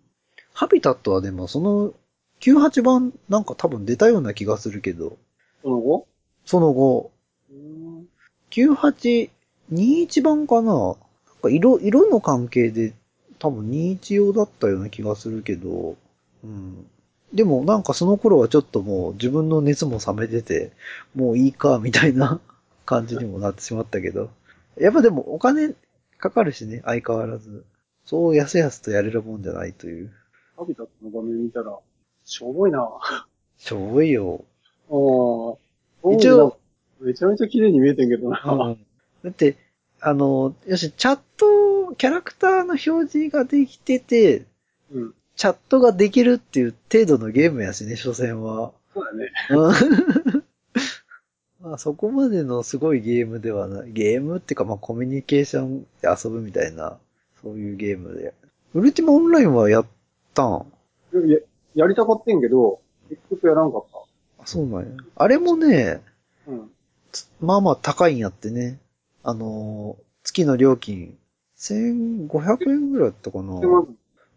[0.52, 1.92] ハビタットはでもその
[2.40, 5.16] 98版なんか多分出たような気がするけど、
[5.62, 6.06] その後？
[6.44, 7.10] その後、
[7.50, 8.06] うーん
[8.50, 9.30] 98、
[9.72, 10.72] 21版かな？
[10.72, 10.94] なん
[11.42, 12.92] か色、色の関係で
[13.38, 15.96] 多分21用だったような気がするけど、
[16.44, 16.86] うん。
[17.32, 20.72] でもなんかその頃はちょっともう自分の熱も冷めてて、
[21.14, 22.40] もういいか、みたいな
[22.86, 24.30] 感じにもなってしまったけど。
[24.76, 25.74] やっぱでもお金
[26.18, 27.64] かかるしね、相変わらず。
[28.04, 30.12] そうやすやすとやれるもんじゃないという。
[30.56, 31.76] ハビタットの画面見たら、
[32.24, 34.44] しょぼいなあしょぼいよ。
[34.88, 34.92] あ。
[36.12, 36.58] 一応、
[37.00, 38.76] めちゃめちゃ綺麗に見えてんけどな。
[39.24, 39.56] だって、
[40.00, 44.44] あの、よし、チャット、キャラクターの表示ができてて、
[44.92, 45.14] うん。
[45.36, 48.72] チャットができるっていう程度のゲームやしね、所詮は。
[48.94, 49.32] そうだね。
[49.50, 50.44] う ん
[51.60, 53.92] まあそこまでのすごいゲームではない。
[53.92, 56.98] ゲームっていうかまあコミュニケーションで遊ぶみたいな、
[57.42, 58.34] そういうゲームで。
[58.74, 59.86] ウルティマオンラインはやっ
[60.34, 60.66] たん？
[61.12, 61.38] や、
[61.74, 63.84] やりたかってんけど、結局やらんかっ
[64.40, 64.88] あそうなんや。
[65.16, 66.02] あれもね、
[66.44, 66.52] た。
[66.52, 66.70] うん。
[67.12, 68.78] つまあまあ高いんやってね。
[69.22, 71.18] あのー月の料金、
[71.58, 73.60] 1500円ぐらいだったかな。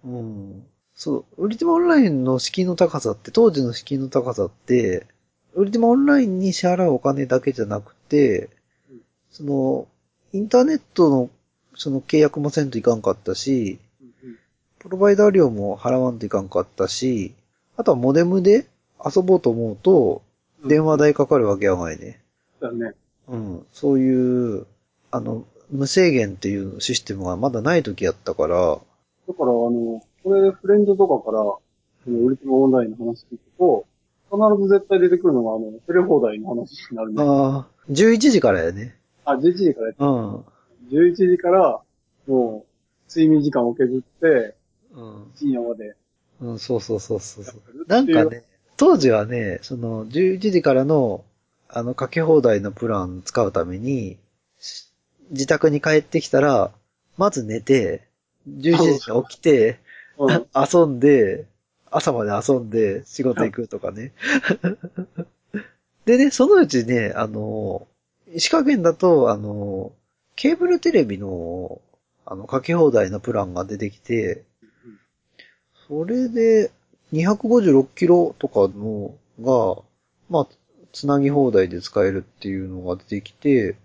[0.06, 0.66] うん。
[0.98, 5.06] そう、ウルティマオンラインの敷居の高さって、当時の敷居の高さって、
[5.54, 8.50] ウルティマオンラインに支払うお金だけじゃなくて
[8.90, 9.88] うん、その、
[10.34, 11.30] インターネットの、
[11.76, 13.78] その契約もせんといかんかったし、
[14.80, 17.36] プロバイダー料も払わんといかんかったし、
[17.76, 18.68] あとはモデムで
[19.06, 20.24] 遊ぼうと思うと、
[20.66, 22.20] 電話代かかるわけやがいね。
[22.60, 22.94] だね。
[23.28, 23.66] うん。
[23.72, 24.66] そういう、
[25.12, 28.80] あの、無制限っていうシステムがまだない時やったから、
[29.28, 31.44] だから、あの、これ、フレンドとかから、
[32.04, 33.86] その、ウルティマオンラインの話聞くと、
[34.32, 37.22] 必ず絶対出てくるのが、あの、触れ放題の話になるんで。
[37.22, 38.96] ああ、11時からやね。
[39.26, 40.34] あ、11時からやってうん。
[40.34, 40.46] うん。
[40.92, 41.82] 11時から、
[42.28, 44.56] もう、睡眠時間を削って、
[45.36, 45.96] 深夜まで。
[46.40, 47.62] うん、そうそうそうそうそう。
[47.88, 48.44] なんかね、
[48.78, 51.24] 当時はね、その、11時からの、
[51.70, 54.18] あの、かけ放題のプラン使うために、
[54.60, 54.92] し
[55.32, 56.72] 自宅に帰ってきたら、
[57.18, 58.07] まず寝て、
[58.48, 59.80] 11時に起きて、
[60.18, 60.48] うん。
[60.56, 61.46] 遊んで、
[61.92, 64.14] 朝まで遊んで仕事行くとかね。
[66.06, 67.88] でね、そのうちね、あの、
[68.34, 69.92] 石川県だと、あの、
[70.36, 71.82] ケーブルテレビの、
[72.26, 74.44] あの、かけ放題のプランが出てきて、
[75.88, 76.72] それで、
[77.14, 79.82] 256キロとかのが、
[80.30, 80.48] まあ、
[80.92, 83.78] つなぎ放題で使えるっていうのが出てきて、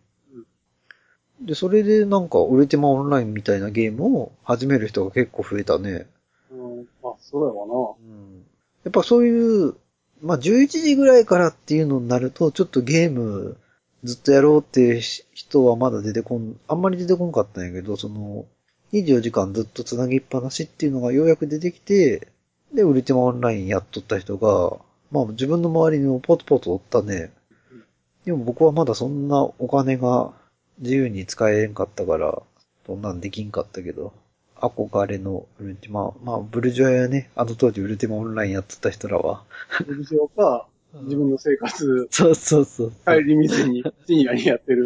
[1.46, 6.06] で、それでなんか、ウルティマオンラインみたいなゲームを始める人が結構増えたね。
[6.50, 6.86] うん。
[7.02, 7.72] あ、そうやわな。
[7.98, 8.44] うん
[8.84, 9.76] やっぱそういう、
[10.22, 13.56] まあ、11時ぐらいからっていうのになると、ちょっとゲーム
[14.04, 18.46] ずっとやろうっていう人はまだ出てこん、あんまり出てこんかったんやけど、その、
[18.92, 22.28] 24時間ずっと繋ぎっぱなしっていうのがようやく出てきて、
[22.74, 24.76] で、ウルティマオンラインやっとった人が、
[25.10, 27.30] まあ自分の周りにもポツポツおったね。
[28.24, 30.32] でも僕はまだそんなお金が
[30.82, 32.42] 自由に使えんかったから、
[32.86, 34.12] そんなんできんかったけど、
[34.56, 39.44] 憧れのウルティマ、まあブルジョアやね、あの当時ウルティマオンラインやってた人らは。
[39.80, 40.66] 日常か、
[41.04, 42.92] 自分の生活、そうそうそう。
[43.06, 44.84] 帰り道に深夜にやってる、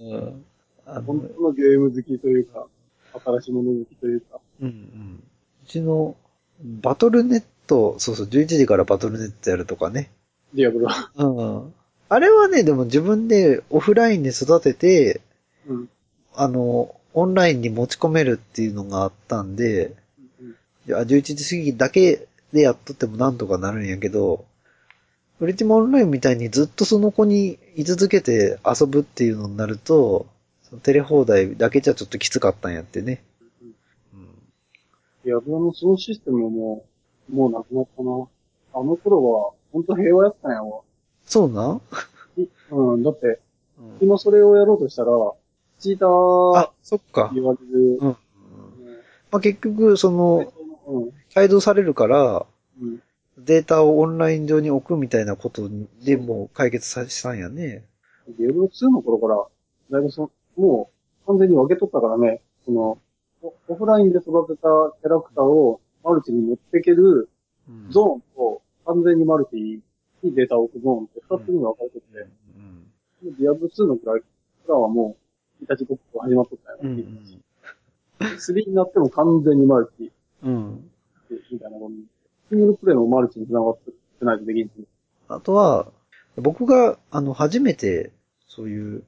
[0.00, 0.44] うん。
[0.86, 2.66] あの、本当のゲーム好きというか、
[3.24, 4.40] 新しいもの好きというか。
[4.60, 5.22] うんうん。
[5.64, 6.14] うちの、
[6.62, 10.10] バトルネット、そうそう、11時からバトルネットやるとかね。
[10.52, 10.88] ディアブロ。
[11.16, 11.74] うん。
[12.10, 15.20] あれはね、でも自分でオフラインで育てて、
[15.68, 15.88] うん。
[16.34, 19.94] あの、オンラインに持ち込めるっていうのがあったんで、
[20.40, 20.48] うん
[20.86, 24.44] いや、11時過ぎだけでやっとってもなんとかなるんやけど、
[25.40, 30.26] ウルティマオンラインみたいにずっとその子に居続けて遊ぶっていうのになると、
[30.62, 33.22] そのテレ放題だけじゃちょっときつかったんやってね。
[34.12, 34.24] うん
[35.24, 36.84] ディアブロのそのシステムも、
[37.30, 38.10] もうなくなったな。
[38.74, 40.80] あの頃は、本当平和やったんやわ。
[41.24, 41.80] そうなん？
[42.40, 43.40] いうん、だって、
[43.78, 45.10] うん今それをやろうとしたら、
[45.78, 47.30] チーターあ、そっか。
[47.34, 47.98] 言われる。
[48.00, 48.16] うん。
[49.30, 50.52] まあ、結局、その、
[50.86, 51.10] うん。
[51.36, 52.46] 帯同されるから、
[52.80, 53.02] うん。
[53.38, 55.70] データをオンライン上に置くみたいなこと
[56.04, 57.84] でもう解決さしたんやね。
[58.36, 59.28] ディアブロ2の頃か
[59.92, 60.90] ら、だいぶそ、も
[61.24, 62.98] う完全に分け取ったからね、その、
[63.42, 64.68] オオフラインで育てた
[65.00, 67.28] キャラクターをマルチに持っていける
[67.68, 69.82] うんゾーンと、完全にマルチに
[70.34, 72.04] データを置くゾーンって二つに分かれてて、
[72.56, 72.90] うん
[73.22, 74.26] ディアブロ2のくらいか
[74.68, 75.27] らはもう、
[75.62, 77.04] イタチごっこ始まっとったよ、うんね。
[78.20, 80.90] 3になっても完全にマルチうん。
[81.50, 81.92] みたいなもん。
[82.48, 84.70] シングルプレイのマルチに繋がってないとできんし。
[85.28, 85.92] あとは、
[86.36, 88.12] 僕が、あの、初めて、
[88.46, 89.02] そういう、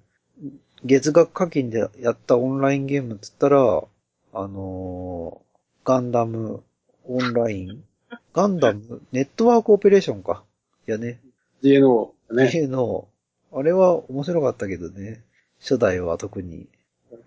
[0.85, 3.85] 月額課金でやったオンラインゲームって言ったら、
[4.33, 5.51] あのー
[5.85, 6.63] ガンダム
[7.09, 7.85] オンライン
[8.33, 10.45] ガンダムネットワークオペレーションか。
[10.87, 11.21] いやね。
[11.63, 12.51] GNO ね。
[12.53, 12.67] ね。
[12.67, 13.09] の、
[13.53, 15.25] あれは面白かったけどね。
[15.61, 16.67] 初代は特に。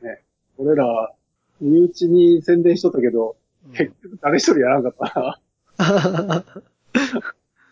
[0.01, 0.21] ね
[0.57, 1.13] 俺ら、
[1.61, 3.35] 身内に宣伝しとったけど、
[3.73, 5.39] 結局誰一人やらんかった
[5.77, 6.45] な。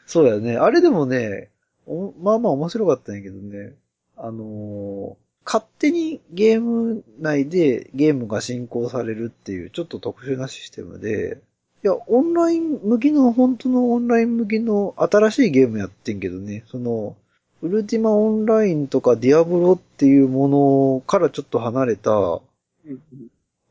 [0.05, 0.57] そうやね。
[0.57, 1.49] あれでもね、
[1.85, 3.75] おまあまあ面白かったんやけどね。
[4.17, 11.39] あのー勝手にゲーム内でゲームが進行されるっていうちょっと特殊なシステムで、
[11.83, 17.15] いや、オンライン向きの、本当のオンライン向きの新しいゲームやってんけどね、その、
[17.61, 22.39] ウルティマオンラインとかディアブロっていうものからちょっと離れた、う
[22.89, 22.99] ん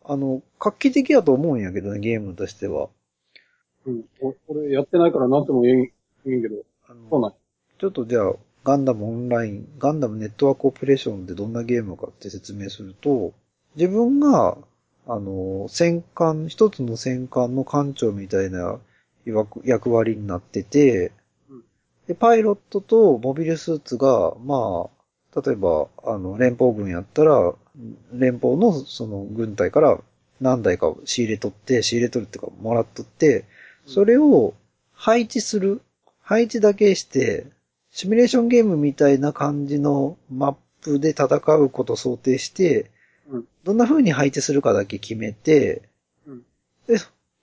[0.04, 2.88] あの、画期的やと思うんやけどね、ゲームとしては。
[3.86, 4.04] うん。
[4.20, 5.92] お俺やってないからなんとも言えん、
[6.26, 6.56] 言えんけど、
[7.10, 7.34] そうなん
[7.78, 8.32] ちょっとじゃあ、
[8.64, 13.32] ガンダムオンライン、ガンダムネットワークオペレーションってどんなゲームかって説明すると、
[13.76, 14.58] 自分が、
[15.06, 18.78] あの、戦艦、一つの戦艦の艦長みたいな
[19.24, 21.12] 役役割になっててうん、
[22.10, 24.88] で、パイロットとモビルスーツが、ま
[25.32, 27.54] あ、例えば、あの、連邦軍やったら、
[28.12, 30.00] 連邦のその軍隊から
[30.40, 33.44] 何台かを仕入れ取って、仕入れ取るっていうか、もらっとって、
[33.86, 34.54] それを
[34.92, 35.82] 配置する。
[36.20, 37.46] 配置だけして、
[37.92, 42.90] シミュレーションゲームみたいな感じのマップで戦うことを想定して、
[43.28, 45.82] うんどんな風に配置するかだけ決めて、
[46.26, 46.42] うん
[46.88, 46.98] で、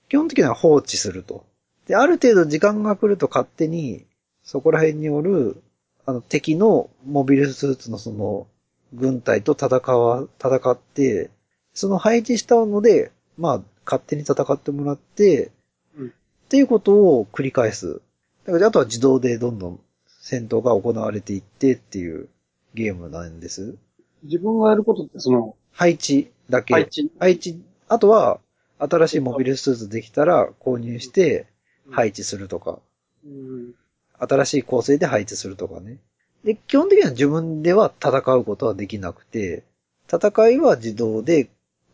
[0.10, 1.46] 基本的には放置すると。
[1.86, 4.06] で、ある程度時間が来ると勝手に、
[4.48, 5.62] そこら辺におる、
[6.06, 8.48] あの、敵のモビルスーツのその、
[8.94, 11.30] 軍隊と戦わ、戦って、
[11.74, 15.52] その配置したので、まあ、勝手に戦ってもらって、
[15.98, 18.02] うんっていうことを繰り返す。
[18.46, 19.82] だからあとは自動でどんどん
[20.22, 22.30] 戦闘が行われていってっていう
[22.74, 23.76] ゲームなんです。
[24.24, 26.74] 自分がやることってその、配置だけ。
[26.74, 27.12] 配置。
[27.20, 28.40] 配置、あとは、
[28.80, 31.48] 新しいモビルスーツできたら購入して
[31.92, 32.80] 配置するとか、
[33.26, 33.74] うん。
[34.20, 35.98] 新しい構成で配置するとかね。
[36.44, 39.64] で、基本的には自分では戦うことはできなくて、
[40.12, 41.50] 戦いは自動で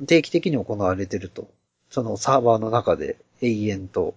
[0.06, 1.48] 定期的に行われてると。
[1.90, 4.16] そのサーバーの中で永遠と。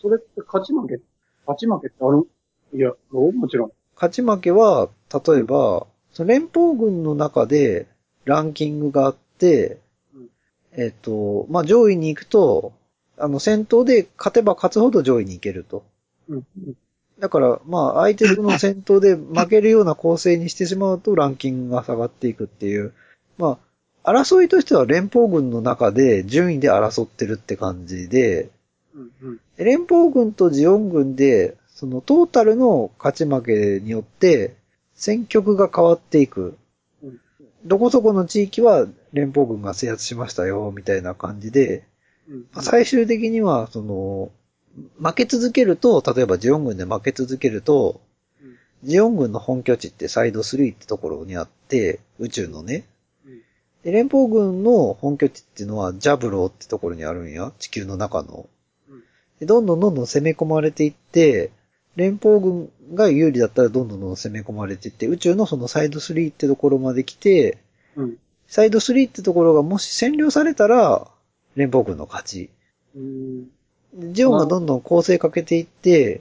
[0.00, 1.00] それって勝ち負け
[1.46, 2.28] 勝ち負けってある？
[2.74, 3.72] いや、もちろん。
[3.94, 7.86] 勝ち負けは、例えば、その連邦軍の中で
[8.24, 9.80] ランキングがあって、
[10.14, 10.28] うん
[10.72, 12.72] えっ、と、まあ、上位に行くと、
[13.16, 15.84] あの、戦闘で勝てば勝つほど上位に行けると。
[16.28, 16.46] うん。
[17.18, 22.92] だから、まあ、相手との戦闘で負けるような構成にしてしまうと、ランキングが下がっていくっていう。
[23.38, 23.58] ま
[24.04, 28.50] あ、争いとしては連邦軍の中で順位で争ってるって感じで、
[28.94, 29.10] うん。
[29.22, 29.40] うん。
[29.56, 34.56] 連邦軍とジオン軍で、そのトータルの勝ち負けによって、
[34.94, 36.56] 戦局が変わっていく
[37.02, 37.20] うん。
[37.64, 41.84] どこそこの地域は連邦軍が制圧しましたよ、みたいな感じで、
[42.28, 42.62] うん。
[42.62, 44.30] 最終的には、その、
[45.00, 48.00] 負け続けると、例えばジオン軍で負け続けると、
[48.84, 52.84] ジオン軍の本拠地ってサイド3ってところにあって、宇宙のね。
[53.82, 57.52] で連邦軍の本拠地っていうのはジャブローってところにあるんや。
[57.58, 58.48] 地球の中の。
[59.40, 61.50] でどんどんどんどん攻め込まれていって、
[61.96, 67.58] 連邦軍が有利だったらどんどんどんどん攻め込まれていって、宇宙のそのサイド3ってところまで来て、
[67.96, 68.16] うん。
[68.46, 71.08] サイド3ってところがもし占領されたら、
[71.56, 72.50] 連邦軍の勝ち。
[72.96, 73.48] うん。
[73.94, 76.20] でジオンがどんどん攻勢かけていって、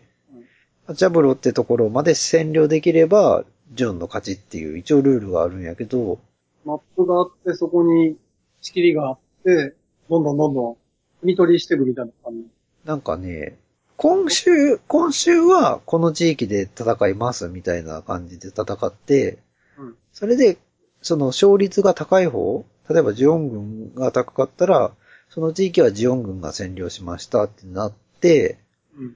[0.93, 6.19] ジャブロってところまで占領できれば、ジオンの勝ちっていう一応ルールがあるんやけど、
[6.65, 8.17] マップがあって、そこに
[8.61, 9.75] 仕切りがあって、
[10.09, 10.77] どんどんどんどん、
[11.21, 12.45] 国取りしていくみたいな感じ。
[12.85, 13.57] なんかね、
[13.97, 19.39] 今週、今週はこの地域で戦いますみたいな感じで戦って、
[19.77, 19.95] うん。
[20.13, 20.57] それで、
[21.01, 24.91] その勝率が高い方、例えばジオン軍が高かったら、
[25.29, 28.57] その地域はジオン軍が占領しましたってなって、
[28.97, 29.15] うん。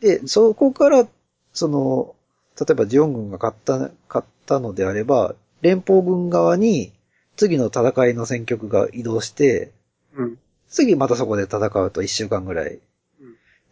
[0.00, 1.08] で、そこから、
[1.52, 2.14] その、
[2.58, 6.92] 例えばジオン軍が勝った、勝ったのであれば、連邦軍側に
[7.36, 9.72] 次の戦いの戦局が移動して、
[10.14, 10.38] うん。
[10.68, 12.74] 次またそこで戦うと1週間ぐらい。
[12.74, 12.80] うん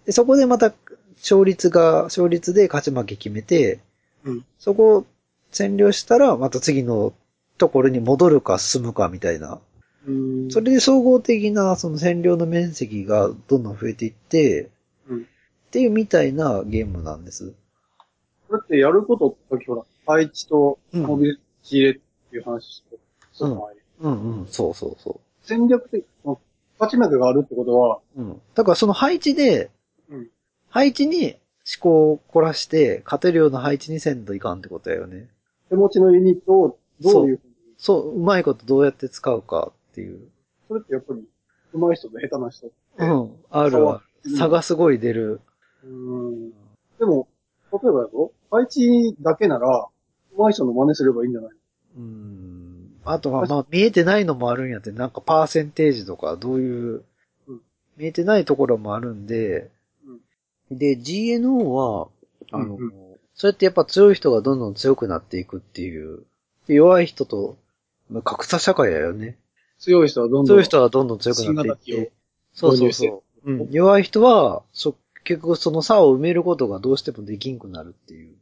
[0.09, 0.73] で、そこでまた
[1.19, 3.81] 勝率が、勝率で勝ち負け決めて、
[4.25, 4.45] うん。
[4.59, 5.07] そこを
[5.53, 7.13] 占領したらまた次の
[7.59, 9.61] ところに戻るか進むかみたいな。
[10.07, 10.51] うん。
[10.51, 14.71] それで総合的なその占領の面積がどんどん増えていって、
[15.09, 15.23] うん。
[15.23, 15.25] っ
[15.71, 17.55] ていうみたいなゲームなんです。
[18.49, 21.95] これってやることって時ほら、配置とうんモビル仕入れっ
[22.31, 22.83] ていう話
[23.33, 26.05] その前にうんうん、そうそうそ戦略的、
[26.79, 28.23] 勝ち負けがあるってことは、う。
[28.23, 28.41] うん。
[28.55, 29.71] だからその配置で、
[30.11, 30.29] うん。
[30.71, 31.37] 配置に
[31.81, 35.29] 思考を凝らして、勝てるような配置にせんといかんってことだよね。
[35.69, 40.21] 手持ちのユニットをどういうふうに、そう、うまいことどうやって使うかっていう。
[40.69, 41.25] それってやっぱり、
[41.73, 43.37] 上手い人と下手な人って、うん。
[43.51, 44.03] あるわ。
[44.37, 45.41] 差がすごい出る。
[45.85, 46.51] うん。
[46.99, 47.29] でも、
[47.73, 49.87] 例えばやぞ、配置だけなら、
[50.37, 51.51] 上手い人の真似すればいいんじゃない？
[51.97, 52.93] うん。
[53.05, 57.05] あとは、まあ、見えてないのもあるんやって、なんかパーセンテージとか、どういう
[57.49, 57.61] うん、
[57.97, 59.71] 見えてないところもあるんで、
[60.71, 62.09] で、GNO は、
[62.53, 62.93] あの、うんう
[63.35, 66.25] そうやってやっぱ強い人がどんどん強くなっていくっていう、
[66.67, 67.57] で弱い人と、
[68.11, 69.39] まあ格差社会だよね。
[69.79, 72.13] 強い人はどんどん、強い人はどんどん強くなっていって、
[72.53, 73.51] そうそうそう。
[73.51, 78.35] うん、弱い人は、そ、結局その差を埋めることがどうしてもできんくなるっていう。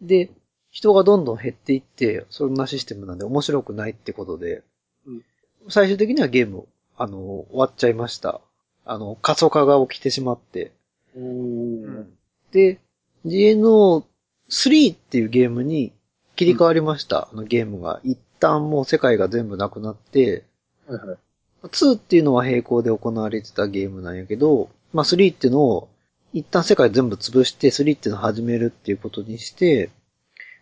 [0.00, 0.30] で、
[0.70, 4.62] 人がどんどん減っていって、そんなシステムなんで面白くないってことで、
[5.06, 5.22] うん
[5.68, 6.66] 最終的にはゲーム、
[6.96, 8.40] あの、終わっちゃいました。
[8.84, 10.72] あの、過疎化が起きてしまって。
[11.16, 12.12] うん。
[12.52, 12.78] で、
[13.24, 15.92] GNO3 っていうゲームに
[16.36, 17.28] 切り替わりました。
[17.32, 18.00] あのゲームが。
[18.04, 20.44] 一旦もう世界が全部なくなって、
[20.86, 21.18] はいはい。
[21.62, 25.88] 2っていうのは並行で行われてたゲームなんやけど、まあ3っていうのを
[26.32, 29.90] 一旦世界全部潰して3っていうのを始めるっていうことにして、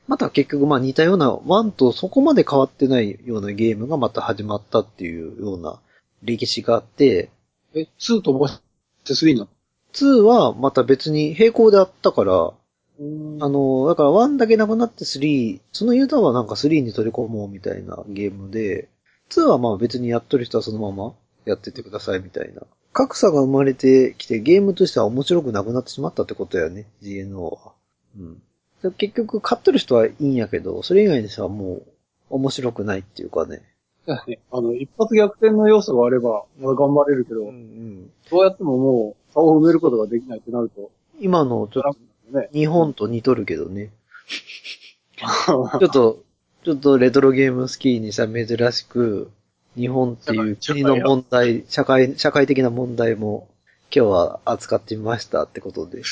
[0.06, 5.80] また結局まあ似たような1とそこまで変わってないようなゲームがまた始まったっていうような
[6.22, 7.30] 歴史があって、
[7.74, 8.60] え、2飛ばし
[9.04, 9.48] て3なの
[9.92, 12.52] ？2はまた別に並行であったから、うん
[12.98, 18.88] あの、だから1だけなくなって3、そのユーザーはなんか3に取り込もうみたいなゲームで、
[19.30, 21.14] 2はまあ別にやっとる人はそのまま
[21.44, 22.62] やってってくださいみたいな。
[22.92, 27.72] 格差が生まれてきてゲームとしては面白くなくなってしまったってことやね、GNO は。
[28.16, 28.42] うん。
[28.82, 31.86] で結局買っとる人はいいんやけど、それ以外にしてはもう
[32.30, 33.62] 面白くないっていうかね。
[34.06, 40.90] あの、一発逆転の要素があれば、まだ頑張れるけど、うんどうやってももう、差を埋めることができないってなると、
[41.20, 41.98] 今のちょっと
[42.34, 42.48] ね。
[42.52, 43.90] 日本と似とるけどね。
[45.16, 46.22] ちょっと、
[46.64, 49.30] ちょっとレトロゲーム好きにさ、珍しく、
[49.76, 53.48] 日本っていう国の問題、社会、社会的な問題も
[53.94, 56.02] 今日は扱ってみましたってことで。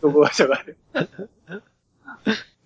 [0.00, 0.76] どこが社会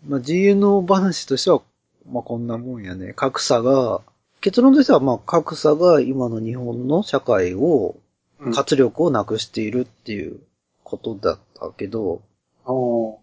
[0.06, 1.62] まあ、GNO 話としては、
[2.10, 3.12] まあこんなもんやね。
[3.14, 4.02] 格差が、
[4.40, 7.96] 結論としてはまあ格差が今の日本の社会を、
[8.38, 10.40] うん活力をなくしているっていう
[10.84, 12.20] ことだったけど、
[12.66, 13.16] あー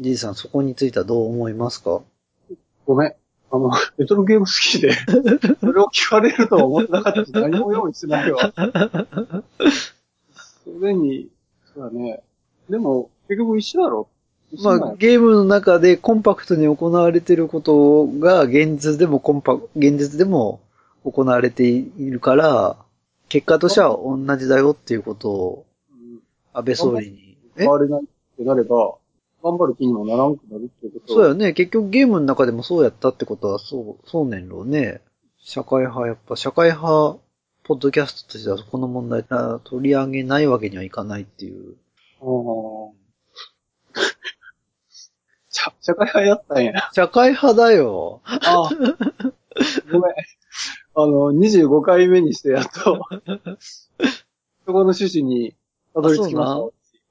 [0.00, 2.00] じいさんそこについてはどう思いますか？
[2.86, 3.14] ごめん。
[3.52, 4.92] あの、レトロゲーム好きで、
[5.60, 8.52] それを聞かれるとは思ってなかったし、何も用意してないわ。
[10.64, 11.28] それに、
[11.74, 12.22] そうだね。
[12.68, 14.08] でも、結局一緒だろ？
[14.52, 20.60] 一まあ、ゲームの中でコンパクトに行われていることが、現実でもコンパ、現実でも
[21.04, 22.76] 行われているから、
[23.28, 26.20] 結果としては同じだよっていうことを、うん
[26.52, 27.36] 安倍総理に。
[27.56, 27.62] え？
[27.62, 28.02] 変われない
[28.40, 28.96] ってなれば、
[29.42, 31.52] 頑張る気にもならんくなるってことそうやね。
[31.52, 35.02] 結局ゲームの中でもそうやったってことは、そう、そうねんろうね。
[35.38, 37.18] 社会派、やっぱ社会派、
[37.64, 41.76] ポッドキャストとしてはこの問題あ取り上げないわけにはいかないっていう。
[42.20, 43.00] あー
[45.52, 46.90] 社社会派やったんや。
[46.94, 48.22] 社会派だよ。
[48.24, 48.70] ああ。
[49.92, 50.12] ごめん。
[50.94, 55.54] あの、25回目にしてやっと、 そこの趣旨に
[55.94, 56.52] たどり着きまし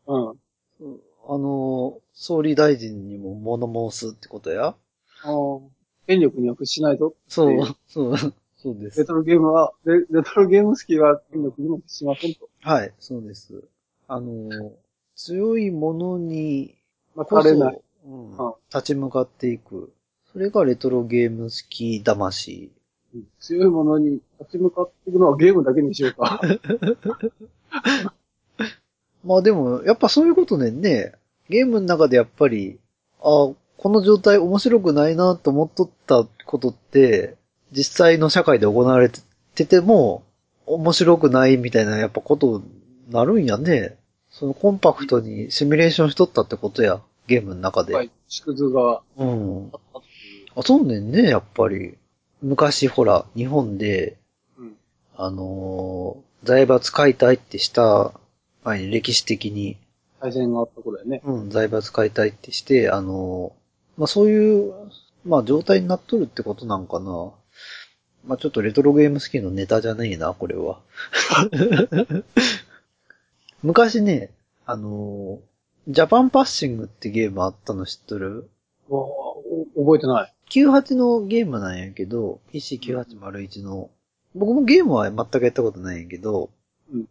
[0.07, 0.13] た。
[0.13, 0.39] うん。
[1.31, 4.75] あの、総理大臣にも物申すってことやあ
[5.23, 5.35] あ。
[6.07, 7.13] 権力には屈しないぞ。
[7.27, 8.17] そうええ、そう、
[8.57, 8.99] そうです。
[9.01, 12.49] レトロゲームは、レレトロゲーム好きは権力にも屈しませんと。
[12.61, 13.63] はい、そうです。
[14.07, 14.73] あの、
[15.15, 16.79] 強いものに
[17.13, 17.81] まあ、れない。
[18.05, 19.93] うんうん立ち向かっていく。
[20.31, 22.71] それがレトロゲーム好き魂。
[23.13, 26.41] うん強いものに立ち向かっていくのはゲームだけにしようか。
[29.23, 31.13] まあでも、やっぱそういうことねんね。
[31.49, 32.79] ゲームの中でやっぱり、
[33.19, 37.37] あこの状態面白くないなと思っとったことって、
[37.71, 40.23] 実際の社会で行われてても、
[40.65, 42.63] 面白くないみたいなやっぱことに
[43.11, 43.97] なるんやね。
[44.29, 47.01] そのコンパクトにシミュレーションしとったってことや。
[47.27, 47.93] ゲームの中で。
[47.93, 48.11] はい。
[48.27, 49.71] 縮図がうん。
[50.55, 51.97] あ、そうねんね、やっぱり。
[52.41, 54.17] 昔ほら、日本で、
[54.57, 54.75] うん。
[55.15, 58.13] あのー財閥解体ってした
[58.63, 59.77] 前に歴史的に
[60.19, 61.21] 対戦があった頃やね。
[61.23, 63.53] うん、財閥解体ってして、あの、
[63.97, 64.73] まあ、そういう、
[65.25, 67.31] まあ、状態になっとるってことなんかな。
[68.25, 70.79] まあ、ちょっとレトロゲーム好きのネタじゃないな、これは。
[73.63, 74.31] 昔ね、
[74.65, 75.39] あの、
[75.87, 78.49] ジャパンパッシングってゲームあったの知っとる？
[78.89, 80.33] うわお覚えてない。
[80.49, 83.89] 98のゲームなんやけど、PC9801 の、
[84.35, 86.49] 僕もゲームは全くやったことないんやけど、
[86.93, 87.05] うん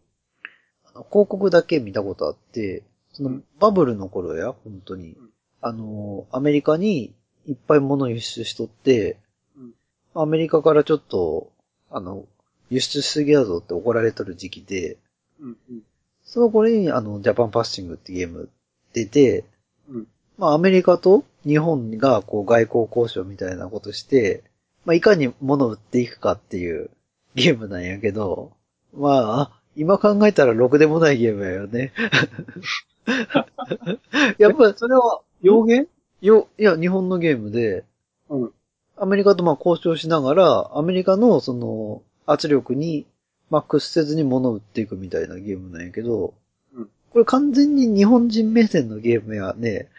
[0.85, 2.83] あの広告だけ見たことあって、
[3.19, 5.13] そのうんバブルの頃や、本当に。
[5.13, 5.29] うん
[5.61, 7.13] あの、アメリカに
[7.45, 9.17] いっぱい物輸出しとって、
[9.57, 9.73] うん
[10.15, 11.51] アメリカからちょっと、
[11.91, 12.25] あの、
[12.69, 14.97] 輸出しすぎだぞって怒られとる時期で、
[15.41, 15.57] うん。
[15.69, 15.81] うん。
[16.23, 18.49] その頃にあの、ジャパンパッシングってゲーム
[18.93, 19.43] 出て、
[19.89, 20.07] うん。
[20.37, 24.43] まあアメリカと日本がこう外交交渉みたいなことして、
[24.85, 26.89] まあいかに物を売っていくかっていう
[27.35, 28.53] ゲームなんやけど、
[28.93, 31.93] まあ、今考えたらろくでもないゲームやよね。
[34.37, 35.87] やっぱ、それは、洋芸？
[36.21, 37.85] よ、いや、日本のゲームで、
[38.29, 38.53] うん。
[38.97, 43.07] アメリカとまあ交渉しながら、アメリカのその圧力に、
[43.49, 46.33] まあ屈せずに物を売っていくみたいなゲームなんやけど、
[46.73, 49.89] うんこれ完全に日本人目線のゲームやね。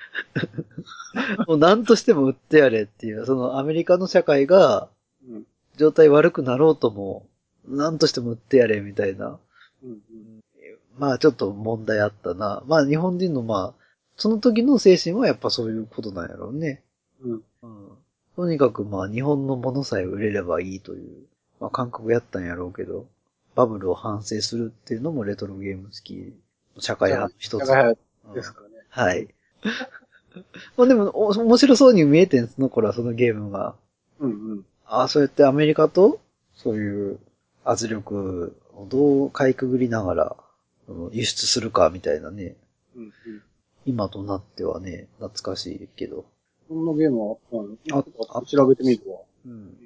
[1.49, 4.89] もう何としても売ってやれっていう、そのアメリカの社会が
[5.29, 5.45] うん。
[5.77, 7.27] 状態悪くなろうとも、
[7.67, 9.39] 何としても売ってやれみたいな。
[9.83, 10.01] うん。
[10.99, 12.63] まあちょっと問題あったな。
[12.67, 13.81] まあ日本人のまあ、
[14.17, 16.83] その時の精神はやっぱそういうことなんやろうね。
[17.23, 17.43] うん。
[17.63, 17.89] うん
[18.37, 21.27] とにかくまあ日本のものさえ売れればいいという、
[21.61, 23.07] まあ感覚やったんやろうけど、
[23.55, 26.33] バブルを反省するっていうのもレトロゲーム好き、
[26.79, 27.67] 社会派の一つ。
[27.67, 28.75] 社会派うんですからね。
[28.89, 29.29] はい。
[30.77, 33.75] まあでも、お面白そうに見えてん、その頃はそのゲームが。
[34.21, 34.67] うんうん。
[34.87, 36.21] ああ、そうやってアメリカと、
[36.55, 37.19] そういう
[37.65, 40.37] 圧力をどうかいくぐりながら、
[41.13, 42.57] 輸出するかみたいなね。
[42.97, 43.13] うんうん。
[43.87, 46.25] 今となってはね、懐かしいけど。
[46.69, 47.37] そんなゲームは
[47.95, 48.41] あったの？
[48.41, 49.19] あ調べてみるわ。
[49.47, 49.77] うん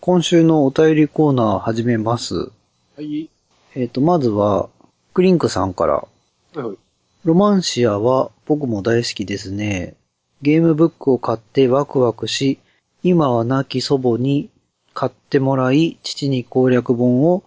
[0.00, 2.34] 今週のお便りコーナー始めます。
[2.34, 2.50] は
[2.98, 3.30] い。
[3.74, 4.68] えっ、と、まずは、
[5.14, 5.94] クリンクさんから。
[5.94, 6.06] は
[6.54, 6.76] いはい。
[7.24, 9.94] ロマンシアは僕も大好きですね。
[10.42, 12.58] ゲームブックを買ってワクワクし、
[13.02, 14.50] 今は亡き祖母に
[14.92, 17.42] 買ってもらい、父に攻略本を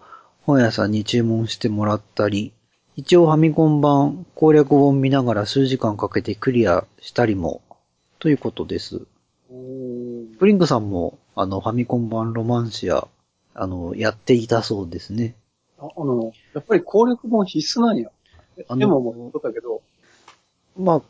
[0.48, 2.54] 本屋さんに注文してもらったり、
[2.96, 7.62] 一応ファミコン版攻略本見ながら数時間かけてクリアしたりも、
[8.20, 9.02] ということです。
[9.52, 13.10] おーブリンクさんも、あの、ファミコン版ロマンシア、
[13.56, 15.36] あの、やっていたそうですね。
[15.80, 18.10] ああの、やっぱり攻略本必須なんや。
[18.56, 19.82] でももうたけど、
[20.78, 21.04] ま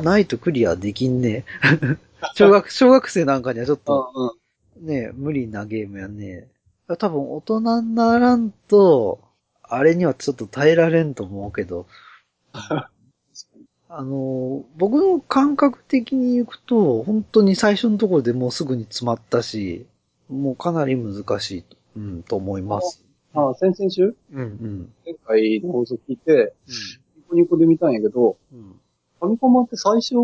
[0.00, 1.44] あ、ないとクリアできんね。
[2.34, 4.34] 小学、小学生なんかにはちょっと。
[4.80, 6.48] ね、無理なゲームやね。
[6.96, 9.20] 多分大人にならんと、
[9.62, 11.86] あれにはちょっと耐えられんと思うけど、
[13.90, 19.86] あの、僕の感覚的に行くと、本当に最初のところでもうすぐに詰まったし、
[20.28, 23.04] もうかなり難しいと、うん、と思います。
[23.34, 24.14] あ、先々週？
[24.32, 24.92] うん、うん。
[25.04, 26.54] 前回の放送聞いて、
[27.16, 28.80] ニコニコで見たんやけど、うん。
[29.20, 30.14] ファミコン版って最初、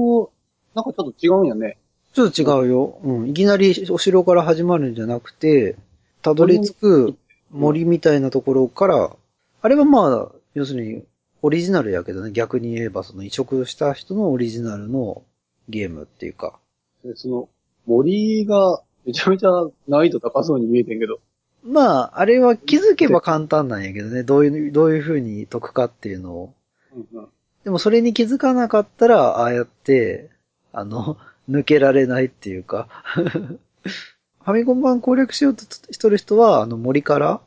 [0.75, 1.79] なんかちょっと違うんやね。
[2.13, 2.99] ちょっと違うよ。
[3.03, 3.29] うん。
[3.31, 5.77] いきなりお城から始まるんじゃなくて、
[6.25, 7.19] たどり着く
[7.51, 9.15] 森みたいなところから、
[9.61, 11.05] あれはまあ、要するに、
[11.43, 15.23] オリジナルやけどね、逆に言えばその移植した人のオリジナルの
[15.69, 16.59] ゲームっていうか。
[17.05, 17.49] でその、
[17.85, 19.51] 森がめちゃめちゃ
[19.87, 21.21] 難易度高そうに見えてんけど。
[21.63, 26.55] まあ、あれは気づけば簡単なんやけどね、どういう、どういう風に解くかっていうのを。
[26.95, 27.29] うんうん。
[27.65, 30.31] でもそれに気づかなかったら、ああやって、
[30.73, 31.19] あの、
[31.51, 32.89] 抜けられないっていうか。
[34.45, 37.41] ファミコン版攻略しようとしとる人は、あの森から、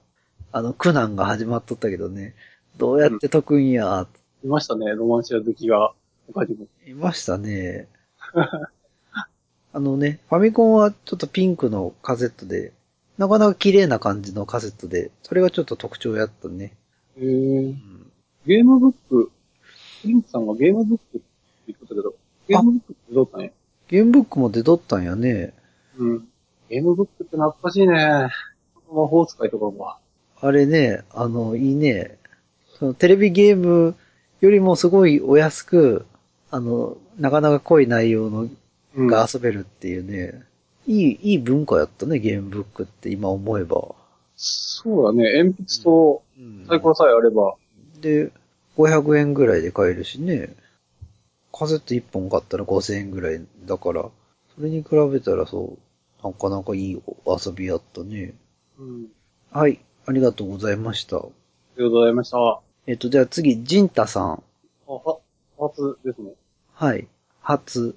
[0.51, 2.33] あの、苦難が始まっとったけどね、
[2.77, 4.07] どうやって解くんや、
[4.43, 5.93] いましたね、ロマンシア好きが。
[6.33, 6.67] 他にも。
[6.87, 7.87] いましたね。
[9.73, 12.73] あのね、ファミコンはちょっとピンクのカセットで、
[13.17, 16.73] なかなか綺麗な感じのカセットで、それがちょっと特徴やったね。
[17.19, 17.69] へえう。
[17.73, 18.11] ん
[18.47, 19.31] ゲームブック、
[20.03, 21.27] リンクさんがゲームブックって
[21.67, 22.15] 言ってたけど、
[22.47, 23.51] ゲームブックってどうだったんや？
[23.87, 25.53] ゲームブックも出とったんやね。
[25.97, 26.27] うん。
[26.69, 28.29] ゲームブックって懐かしいね。
[28.91, 29.95] 魔法使いとかも。
[30.39, 32.17] あれね、あの、いいね。
[32.77, 33.95] そのテレビゲーム
[34.41, 36.05] よりもすごいお安く、
[36.51, 38.47] あの、なかなか濃い内容の
[38.95, 39.07] うん。
[39.07, 40.43] が遊べるっていうね、
[40.87, 43.93] いい、いい文化やったね、ゲームブックって今思えば。
[44.35, 46.23] そうだね、鉛筆と
[46.67, 47.55] サイコロさえあれば。
[48.01, 48.31] で、
[48.77, 50.55] 500円ぐらいで買えるしね。
[51.51, 54.09] カセット1本買ったら5000円ぐらいだから、
[54.55, 55.77] それに比べたらそう、
[56.27, 58.33] なかなかいい遊びやったね。
[58.79, 59.07] うん。
[59.51, 61.17] はい、ありがとうございました。
[61.17, 61.21] あ
[61.77, 62.37] りがとうございました。
[62.37, 64.43] あ、えっと、じゃあ次、ジンタさん。
[64.85, 65.19] は、
[65.59, 66.31] 初ですね。
[66.73, 67.07] はい。
[67.41, 67.95] 初。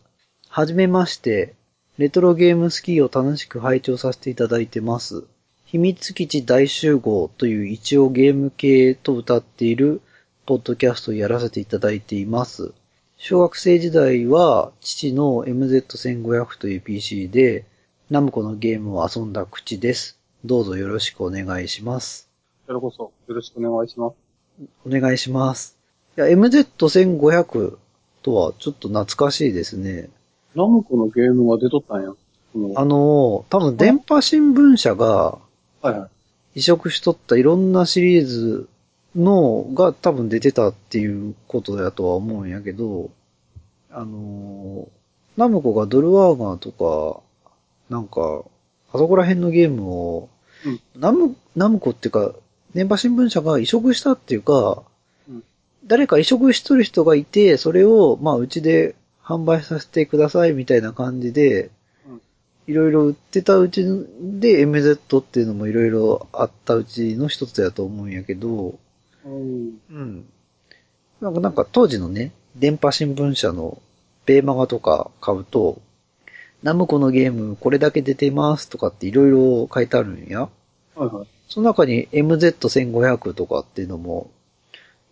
[0.48, 1.54] はじめまして。
[1.98, 5.24] レトロゲームスキーを楽しく拝聴させていただいてます。
[5.66, 10.00] 秘密基地大集合という一応ゲーム系と歌っている
[10.46, 12.72] ポッドキャストをやらせていただいています。
[13.18, 17.66] 小学生時代は父の MZ1500 という PC で
[18.11, 20.18] ナムコのゲームを遊んだ口です。
[20.44, 22.28] どうぞよろしくお願いします。
[22.66, 24.16] それこそ、よろしくお願いします。
[24.84, 25.78] お願いします。
[26.18, 27.78] いや、MZ1500
[28.22, 30.08] とはちょっと懐かしいですね。
[30.56, 32.12] ナムコのゲームが出とったんや。
[32.74, 35.38] あの、多分電波新聞社が
[35.80, 36.58] はいはい。
[36.58, 38.68] 移植しとったいろんなシリーズ
[39.14, 43.11] のが多分出てたっていうことだとは思うんやけど、
[43.90, 44.88] あの、
[45.36, 47.22] ナムコがドルワーガーとか、
[47.91, 48.45] なんか、
[48.93, 50.28] あそこら辺のゲームを、
[50.64, 52.32] うんナム、ナムコっていうか、
[52.74, 54.82] 電波新聞社が移植したっていうか、
[55.28, 55.45] うん
[55.84, 61.70] 誰か移植しとる人がいて、それを、まあ、うちで販売させてくださいみたいな感じで、
[62.07, 62.20] うん
[62.66, 68.78] いろいろ売ってたうちで MZ っていうのもいろいろあったうちの一つやと思うんやけど、
[69.24, 69.78] うん。
[69.91, 70.24] うん。
[71.20, 73.82] なんか、なんか当時のね、電波新聞社の
[74.26, 75.80] ベーマガとか買うと、
[76.62, 80.40] ナムコのゲームこれだけ出てますとかっていろいろ書いてあるんや。
[80.40, 80.48] は
[80.96, 81.26] いはい。
[81.48, 84.30] その中に MZ1500 とかっていうのも、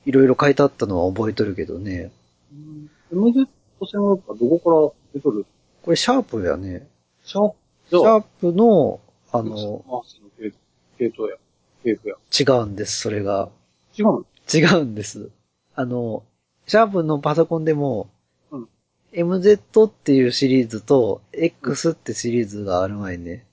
[0.04, 2.10] いろいろ書いてあったのは覚えとるけどね。
[2.52, 3.46] うん MZ
[3.80, 5.46] 戦はどこから出とる？
[5.82, 6.86] これシャープやね。
[7.24, 7.56] シャープ？
[7.90, 9.00] シャー、プの、
[9.32, 9.84] ああの、
[10.38, 10.50] や。
[10.98, 11.08] 系
[11.94, 12.16] 譜や。
[12.38, 13.48] 違うんです、それが。
[13.98, 14.24] 違うの？
[14.52, 15.30] 違うんです。
[15.74, 16.24] あの、
[16.66, 18.17] シャープのパソコンでも、うん
[19.12, 23.46] MZ っていうシリーズと X ってシリーズがある前にね。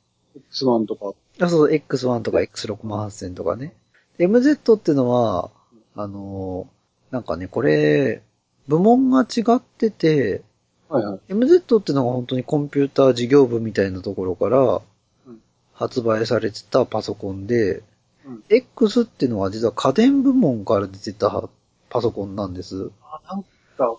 [0.52, 1.14] ?X1 とか。
[1.40, 3.74] あ、そう、X1 とか X6 万8000とかね。
[4.20, 5.52] MZ っていうのは、
[5.96, 6.68] あの、
[7.12, 8.22] なんかね、これ、
[8.68, 10.44] 部門が違ってて、
[10.90, 11.20] はいはい。
[11.34, 14.82] MZ っていうのが本当にコンピューター事業部みたいなところから
[15.28, 15.40] うん
[15.74, 17.84] 発売されてたパソコンで、
[18.26, 21.50] うん X っていうのは実は家電部門から出てた
[21.90, 22.92] パソコンなんです。
[23.02, 23.44] あ、なん
[23.78, 23.98] か、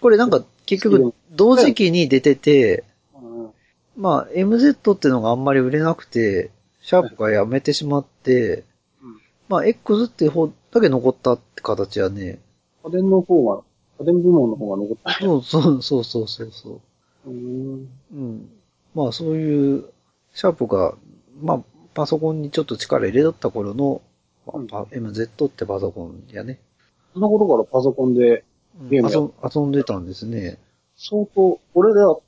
[0.00, 2.84] これなんか結局同時期に出てて、
[3.14, 3.50] うん。
[3.96, 6.50] まあ MZ っていうのがあんまり売れなくて、
[6.82, 8.64] シャープがやめてしまって、
[9.02, 9.12] うん
[9.48, 12.38] ままあ、X って方だけ残ったって形やね。
[12.84, 13.62] 家電の方が、
[14.00, 15.12] 家電部門の方が残った。
[15.12, 16.80] そうそうそうそうそうそ
[17.26, 17.30] う。
[17.30, 17.88] うーん。
[18.12, 18.50] うん。
[18.94, 19.84] まあそういう、
[20.32, 20.94] シャープが、
[21.40, 21.62] まあ
[21.94, 24.02] パソコンにちょっと力入れとった頃の、
[24.46, 26.60] まあ MZ ってパソコンやね。
[27.12, 28.44] その頃からパソコンで、
[28.82, 30.58] ゲームや遊遊んでたんですね。
[30.96, 32.22] 相当、俺らよ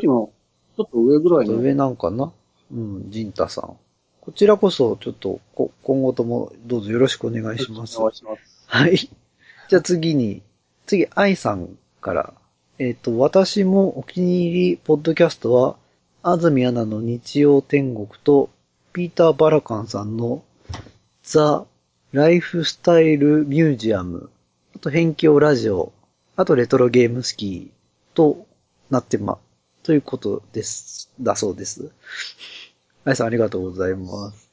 [0.00, 0.32] りも、
[0.76, 1.56] ちょっと上ぐらいの。
[1.56, 2.32] 上なんかな？
[2.72, 3.76] うん、ジンタさん。
[4.20, 8.02] こちらこそ、ちょっとこ、今後ともどうぞよろしくお願いしますお。
[8.02, 8.64] 願いします。
[8.66, 8.96] はい。
[8.96, 10.42] じゃあ次に、
[10.86, 12.34] 次、愛さんから。
[12.78, 15.76] えっ、と、私もお気に入りポッドキャストは、
[16.22, 18.50] 安住アナの日曜天国と、
[18.92, 20.42] ピーター・バラカンさんの
[21.22, 21.64] ザ・
[22.12, 24.30] ライフスタイル・ミュージアム、
[24.78, 25.92] あと、辺境ラジオ、
[26.36, 28.46] あと、レトロゲームスキーと
[28.90, 29.40] なってま、
[29.82, 31.10] ということです。
[31.20, 31.90] だそうです。
[33.04, 34.48] 愛さんありがとうございます。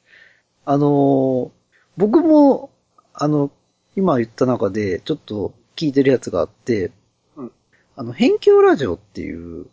[0.64, 1.50] あのー
[1.96, 2.70] 僕も、
[3.14, 3.52] あの、
[3.94, 6.90] 今言った中で、ちょっと聞いてるやつがあって、
[7.36, 7.52] うん
[7.94, 9.66] あの、辺境ラジオっていう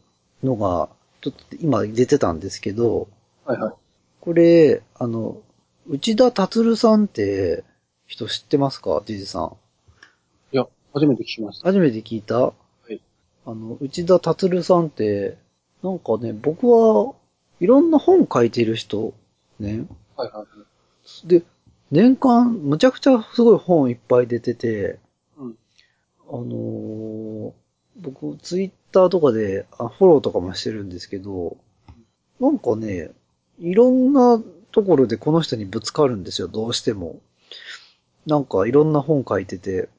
[0.43, 0.88] のが、
[1.22, 3.08] ちょっと今出てたんですけど、
[3.43, 3.74] はいはい。
[4.22, 5.41] これ、あの、
[5.89, 7.64] 内田達さんって
[8.06, 9.01] 人知ってますか？
[9.04, 9.58] ジジさん。
[10.94, 11.68] 初めて聞きました。
[11.68, 12.54] 初めて聞いたは
[12.89, 13.02] い
[13.46, 15.38] あの、内田達さんって、
[15.82, 17.14] なんかね、僕は
[17.60, 19.14] いろんな本書いてる人、
[19.60, 19.86] ね。
[20.16, 20.46] はいは
[21.24, 21.28] い。
[21.28, 21.44] で、
[21.91, 25.00] 年間、むちゃくちゃすごい本いっぱい出てて、
[25.38, 25.58] うん。
[26.30, 27.52] あのー
[27.96, 31.58] 僕、ツイッターとかであフォローとかもしてるんですけど、
[32.39, 33.12] なんかね、
[33.60, 34.41] いろんな
[34.72, 37.20] ところでこの人にぶつかるんですよ、どうしても。
[38.26, 39.89] なんかいろんな本書いてて、はい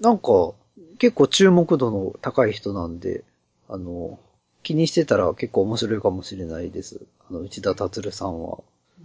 [0.00, 0.52] なんか
[0.98, 3.24] 結構注目度の高い人なんで、
[3.68, 4.18] あの、
[4.62, 7.00] 気にしてたら結構面白いかもしれないです。
[7.28, 8.58] あの、内田達さんは。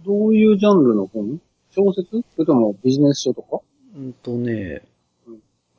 [0.04, 1.40] どういうジャンルの本？
[1.70, 2.22] 小説？
[2.34, 3.60] それともビジネス書とか？
[3.96, 4.82] うんとね、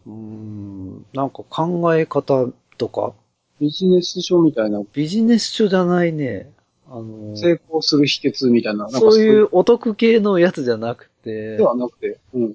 [0.06, 0.98] うん。
[0.98, 3.14] ん、なんか考え方とか、
[3.60, 6.52] ビジネス書みたいな、ビジネス書じゃないね。
[6.90, 12.44] あの、成功する秘訣みたいな、なんかそういうお得系のやつじゃなくて、ではなくて、うん。
[12.44, 12.48] う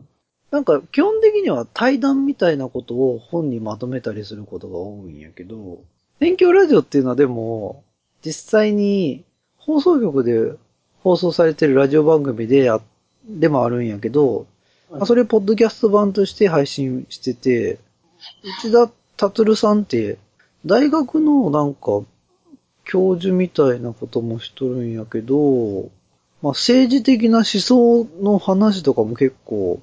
[0.00, 0.08] ん
[0.50, 5.80] なんか基本的には対談みたいなことを本にまとめたりすることが多いんやけど、
[6.18, 7.82] 勉強ラジオっていうのはでも、
[8.24, 9.24] 実際に
[9.56, 10.52] 放送局で
[11.02, 12.80] 放送されてるラジオ番組でや、
[13.28, 14.46] でもあるんやけど、はい。
[14.92, 17.78] まあそれポッドキャスト版として配信してて、
[18.62, 20.18] 内田達さんって、
[20.64, 22.02] 大学のなんか、
[22.84, 25.90] 教授みたいなこともしとるんやけど、
[26.40, 29.82] まあ政治的な思想の話とかも結構うん、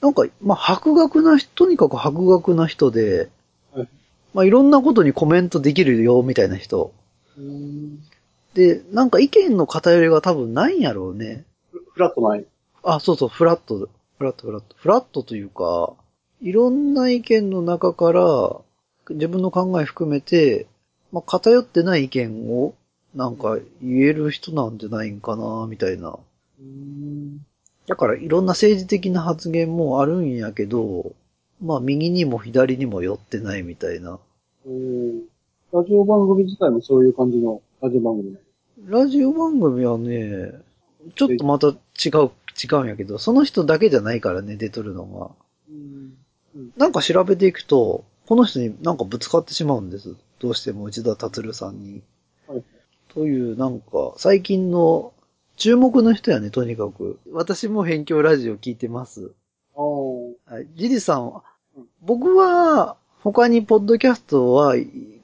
[0.00, 3.30] なんか、まあ博学な人、とにかく博学な人で
[3.72, 3.88] はい、
[4.34, 6.92] まあいろんなことにコメントできるよ、みたいな人。
[8.54, 11.44] で、なんか意見の偏りが多分ないんやろうね。
[11.70, 12.46] フフラットない。
[12.82, 13.88] あ、そうそう、フラット、
[14.18, 14.76] フラット、フラット。
[14.76, 15.94] フラットというか、
[16.40, 18.60] いろんな意見の中から、
[19.10, 20.66] 自分の考え含めて、
[21.12, 22.74] まあ、偏ってない意見を、
[23.14, 26.10] なんか言える人なんじゃないんかな、みたいな。
[26.10, 27.46] うーん
[27.88, 31.12] だからいろんな政治的な発言もあるんやけど、
[31.60, 34.20] まあ右にも左にも寄ってないみたいな。
[34.66, 35.20] おー
[35.72, 38.36] ラジオ番組自体もそういう感じのラジオ番組
[38.84, 40.52] ラジオ番組はね、
[41.14, 42.30] ちょっとまた違う、
[42.62, 45.30] 違うんやけど、その人だけじゃないからね、出とるのが。
[45.70, 46.14] うん
[46.76, 50.16] なんか調べていくと、この人になんかぶつかってしまうんです。
[50.40, 52.02] どうしても内田達さんに。
[52.46, 52.62] はい
[53.14, 55.12] という、なんか、最近の
[55.58, 57.18] 注目の人やね、とにかく。
[57.32, 59.32] 私も辺境ラジオ聞いてます。
[59.74, 60.68] あーはい。
[60.76, 61.42] ジジさんは
[61.76, 64.76] うん、僕は、他にポッドキャストは、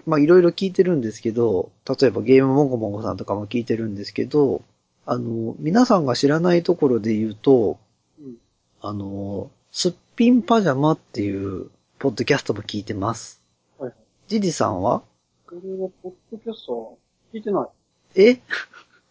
[0.06, 4.62] まあいろいろ聞いてるんですけど、例えばゲームもごもごさんとかも聞いてるんですけど、
[5.06, 7.78] あの、皆さんが知らないところで言うと、
[8.20, 8.34] うん
[8.80, 11.70] あの、すっぴんパジャマっていう、
[12.00, 13.40] ポッドキャストも聞いてます。
[13.78, 13.98] はいはい。
[14.26, 15.02] ジジさんは？
[15.46, 16.98] これは、ポッドキャスト
[17.32, 17.68] 聞いてな
[18.16, 18.20] い。
[18.20, 18.40] え？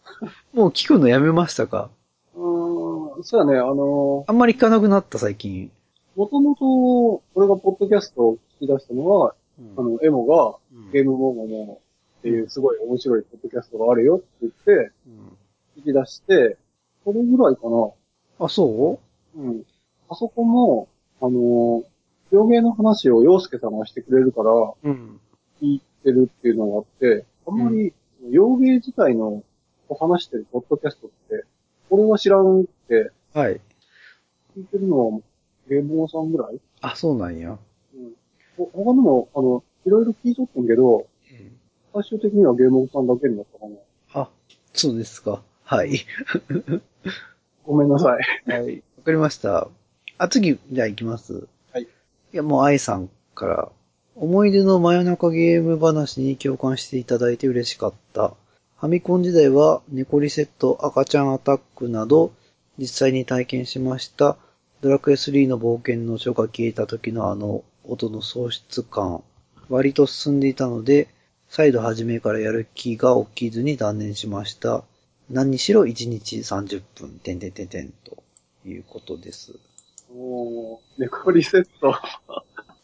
[0.52, 1.90] もう聞くのやめましたか？
[2.34, 5.70] うーん、そうやね、あのあんまり聞かなくなった最近。
[6.16, 9.34] もともと、俺がポッドキャストを聞き出したのは、
[9.76, 11.80] あの、エモが、うんゲームモモモ
[12.18, 15.36] っていうすごい面白いポッドキャストがあるよって言って、うん
[15.76, 16.56] 聞き出して、
[17.04, 17.90] それぐらいかな。
[18.38, 18.98] あ、そ
[19.36, 19.40] う？
[19.40, 19.64] ん。
[20.08, 20.88] あそこも、
[21.20, 21.82] あの、
[22.30, 25.20] 洋芸の話を洋介さんがしてくれるから、ううん。
[25.60, 27.92] 聞いてるっていうのがあって、あんまり、
[28.30, 29.42] 洋芸自体の
[29.94, 31.44] を話してるポッドキャストって、
[31.90, 33.60] 俺は知らんって、はい。
[34.56, 35.20] 聞いてるのは、
[35.68, 36.60] ゲームモさんぐらい？
[36.80, 37.58] あ、そうなんや。
[37.94, 38.12] うん。
[38.56, 41.06] ほ他にも、あの、いろいろ聞いとってんけど、
[41.94, 43.76] 最終的にはゲームモさんだけになったかな。
[44.22, 44.28] あ、
[44.72, 45.42] そうですか。
[45.62, 46.00] はい。
[47.64, 48.16] ごめんなさ
[48.46, 48.50] い。
[48.50, 48.82] はい。
[49.04, 49.68] かりました。
[50.18, 51.46] あ、次、じゃあ行きます。
[51.72, 51.82] はい。
[51.82, 51.86] い
[52.32, 53.72] や、もう愛さんから、
[54.16, 58.34] 思い出の真夜中ゲーム話に共感していただいて嬉しかった。
[58.80, 62.32] ファミコン時代は、猫リセット、赤ちゃんアタックなど、
[62.76, 64.36] 実際に体験しました。
[64.80, 69.22] ドラクエ3の冒険の書が消えた時のあの音の喪失感。
[69.68, 71.08] 割と進んでいたので、
[71.48, 74.82] 再度初めからやる気が起きずに断念しました。
[75.30, 78.22] 何にしろ1日30分、てんてんてんてんと
[78.66, 79.54] いうことです。
[80.12, 81.94] おー、猫リセット。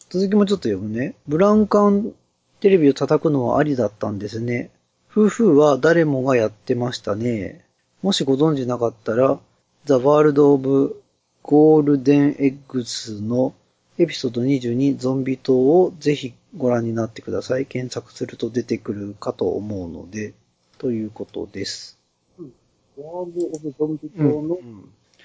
[0.09, 1.17] 続きもちょっと読むね。
[1.27, 2.13] ブラウン管
[2.61, 4.71] テレビを叩くのはありだったんですね。
[5.13, 7.65] 夫婦は誰もがやってましたね。
[8.01, 9.41] もしご存知なかったら、
[9.85, 11.03] The World of
[11.43, 13.53] Golden Eggs の
[13.99, 17.67] エピソード22ゾンビ島をぜひご覧になってください。
[17.67, 20.33] 検索すると出てくるかと思うので、
[20.79, 21.99] ということです。
[22.39, 24.59] ワールド・オブ・ゾンビ島の、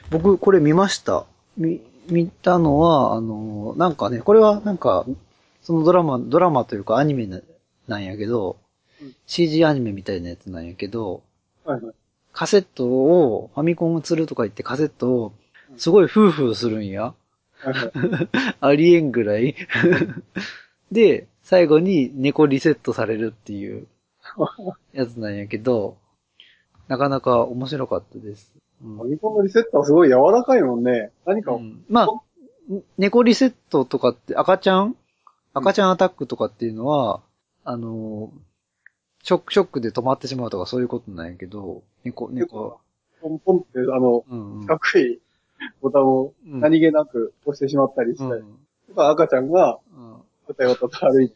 [0.10, 1.28] 僕、これ見ました。
[1.58, 1.80] 見、
[2.10, 5.06] 見たのは、あの、なんかね、これはなんか、
[5.62, 7.40] そのドラマ、ドラマというかアニメな
[7.88, 8.65] なんやけど、うん
[9.26, 11.24] CG アニメみたいなやつなんやけど、
[11.64, 11.96] はいはい。
[12.34, 15.34] カセットを、ファミコンを釣るとか言ってカセットを、
[15.78, 17.14] すごいフーフーするんや。
[17.60, 17.92] はいはい。
[18.60, 19.56] ありえんぐらい。
[20.92, 23.88] で、最後に猫リセットされるっていう
[24.94, 25.98] やつなんやけど、
[26.88, 28.54] なかなか面白かったです。
[28.84, 31.12] うんファミコンのリセットはすごい柔らかいもんね。
[31.26, 32.08] 何か、うんまあ、
[32.98, 34.96] 猫リセットとかって赤ちゃん？
[35.54, 37.22] 赤ちゃんアタックとかっていうのは、
[37.64, 38.32] あの、
[39.26, 42.80] ショック、ショックで止まってしまうとかそういうことなんやけど、猫、猫、
[43.22, 45.20] ポンポンって、あの、うんうん四角い
[45.82, 48.58] ボタンをうん何気なく押してしまったりして、うん
[48.96, 50.10] 赤ちゃんが、うん
[50.48, 51.36] よたよたと歩いて、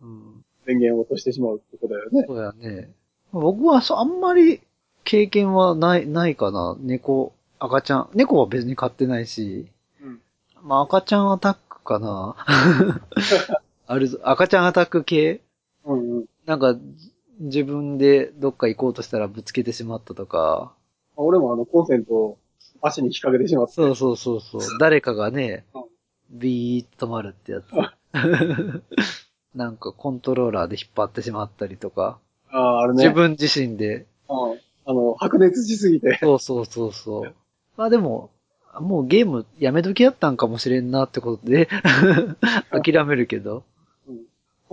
[0.00, 2.24] うん電源を落としてしまうってことだよね。
[2.28, 2.92] そうやね。
[3.32, 4.60] 僕はそうあんまり
[5.02, 6.76] 経験はない、ないかな。
[6.78, 8.10] 猫、赤ちゃん。
[8.14, 9.66] 猫は別に飼ってないし、
[10.00, 10.20] うん。
[10.62, 12.36] まあ赤ちゃんアタックかな。
[13.88, 15.40] あるぞ、赤ちゃんアタック系
[15.84, 16.24] うんうん。
[16.52, 16.78] なんか、
[17.40, 20.74] 自分でどっか行こうとしたらぶつけてしまったとか。
[21.16, 22.38] 俺もあの、コンセントを
[22.82, 23.72] 足に引っ掛けてしまって。
[23.72, 24.60] そうそうそうそう。
[24.78, 25.84] 誰かがねうん、
[26.30, 27.72] ビーッと止まるってやつ。
[29.56, 32.18] なんかコントローラーで引っ張ってしまったりとか。
[32.50, 33.04] ああ、あれね。
[33.04, 34.06] 自分自身で。
[34.28, 34.60] うん。
[34.84, 36.18] あの、白熱しすぎて。
[36.20, 37.34] そうそうそうそう。
[37.78, 38.28] まあでも、
[38.78, 41.70] もうゲームやめときやったんかもしれんなってことで、
[42.70, 43.64] 諦めるけど。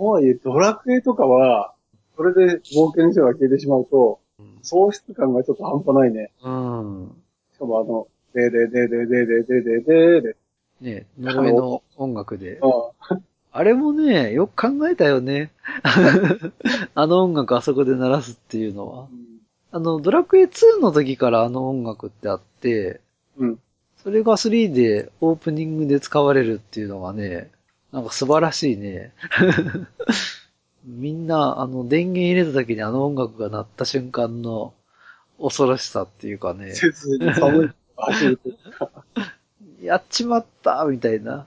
[0.00, 1.74] とはいえ、ドラクエとかは、
[2.16, 4.18] それで冒険者が消えてしまうと、
[4.62, 6.30] 喪失感がちょっと半端ないね。
[6.42, 7.14] うん。
[7.54, 10.36] しかもあの、でででででででででで。
[10.80, 12.60] ね、呪いの音楽で。
[12.62, 12.68] う
[13.14, 13.22] ん。
[13.52, 15.50] あれもね、よく考えたよね。
[16.94, 19.08] あの音楽あそこで鳴らすっていうのは。
[19.72, 23.00] あの、ドラクエ2の時からあの音楽ってあって、
[23.36, 23.58] うん。
[23.98, 27.50] それが3でオープニングで使われるっていうのがね、
[27.92, 29.12] なんか素晴らしいね。
[30.84, 34.72] みんな、あの、電源入れた時にあの音楽が鳴った瞬間の
[35.40, 37.74] 恐ろしさっていうかね、切に寒
[39.80, 39.84] い。
[39.84, 41.46] やっちまったみたいな。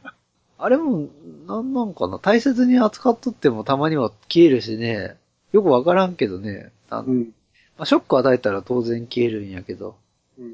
[0.57, 1.07] あれも、
[1.47, 2.19] なんなんかな？
[2.19, 5.17] 大切に扱っとってもたまには消えるしね、
[5.51, 6.71] よくわからんけどね。
[6.89, 7.33] あうん。
[7.77, 9.95] まあ、ショック与えたら当然消えるんやけど。
[10.37, 10.45] うん。
[10.45, 10.53] うん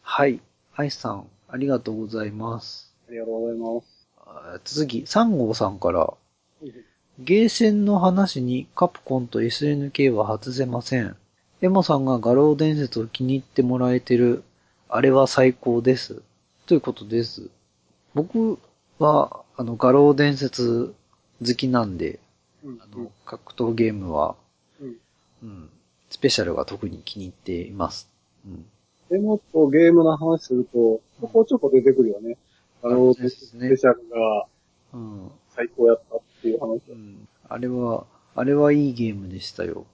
[0.00, 0.40] はい。
[0.74, 2.94] アイスさん、ありがとうございます。
[3.08, 3.95] ありがとうございます。
[4.36, 6.12] あ続き、3号さんから、
[7.18, 11.16] ゲーセンの話にカプコンと SNK は外せません。
[11.62, 14.44] エモさんが画廊伝説を気に入ってもらえてる、
[14.88, 16.22] あれは最高です。
[16.66, 17.48] ということです。
[18.14, 18.58] 僕
[18.98, 20.94] は、あの、画廊伝説
[21.44, 22.18] 好きなんで、
[22.62, 24.36] うんあの、格闘ゲームは、
[24.80, 24.96] うん。
[25.42, 25.70] うん、
[26.10, 28.10] スペシャルが特に気に入っています。
[28.46, 28.66] うん。
[29.08, 32.36] でもっとゲームの話すると、ちょこちょこ出てくるよね。
[32.86, 34.46] あの、ねスペシャルが
[34.92, 35.30] うん。
[35.48, 36.80] 最高やったっていう話。
[36.90, 37.28] うん。
[37.48, 39.86] あれは、あれはいいゲームでしたよ。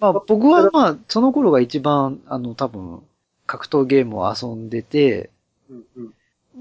[0.00, 3.02] まあ僕はまあ、その頃が一番、あの、多分、
[3.46, 5.30] 格闘ゲームを遊んでて、
[5.68, 6.14] うんうん。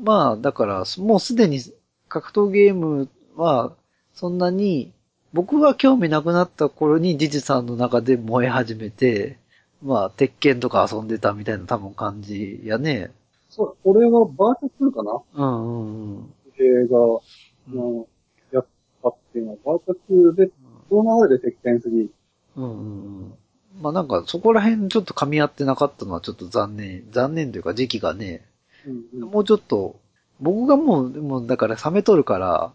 [0.04, 1.60] まあ、だから、もうすでに
[2.08, 3.74] 格闘ゲームは、
[4.14, 4.92] そんなに、
[5.34, 9.38] 僕は興味なくなった頃にジジさんの中で燃え始めて、
[9.82, 13.12] まあ、鉄拳とか遊んでたみたいな多分感じやね。
[13.52, 15.22] そう、俺はバーチャ2かな？
[15.36, 16.34] うんうんうん。
[16.58, 17.22] 映画、う
[17.70, 18.08] んの
[18.52, 18.66] やっ
[19.04, 20.50] たっていうのは、バーチャ2で、
[20.90, 22.10] その流れで鉄拳3。
[22.56, 23.34] うんうんうん。
[23.82, 28.46] まあなんかそこら辺ちょっと噛み合ってなかったのはちょっと残念、残念というか時期がね、
[28.88, 29.30] うんうん。
[29.30, 30.00] もうちょっと、
[30.40, 32.74] 僕がもう、もうだから冷めとるから、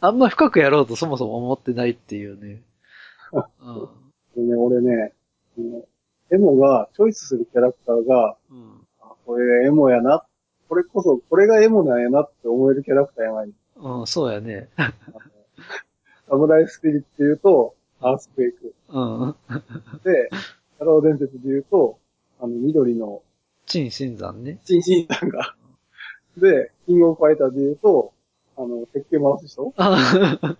[0.00, 2.62] あんま深くやろうとそもそも思ってないっていうね。
[4.36, 4.46] うん。
[4.46, 5.12] でね、俺ね、
[6.30, 8.81] エモがチョイスするキャラクターが、うん。
[9.26, 10.24] これエモやな。
[10.68, 13.52] これこそ、これがエモなんやなって思えるキャラクターやない。
[13.76, 14.68] うん、そうやね。
[16.28, 18.74] サムライスピリッツで言うと、アースクエイク。
[18.88, 19.36] うん。
[20.02, 21.98] で、シャドウ伝説で言うと、
[22.40, 23.22] あの、緑の
[23.66, 24.58] チン新山ね。
[24.64, 25.54] チンシンさんが。
[26.36, 28.12] で、キングオブファイターで言うと、
[28.56, 30.56] あの、鉄拳回す人あ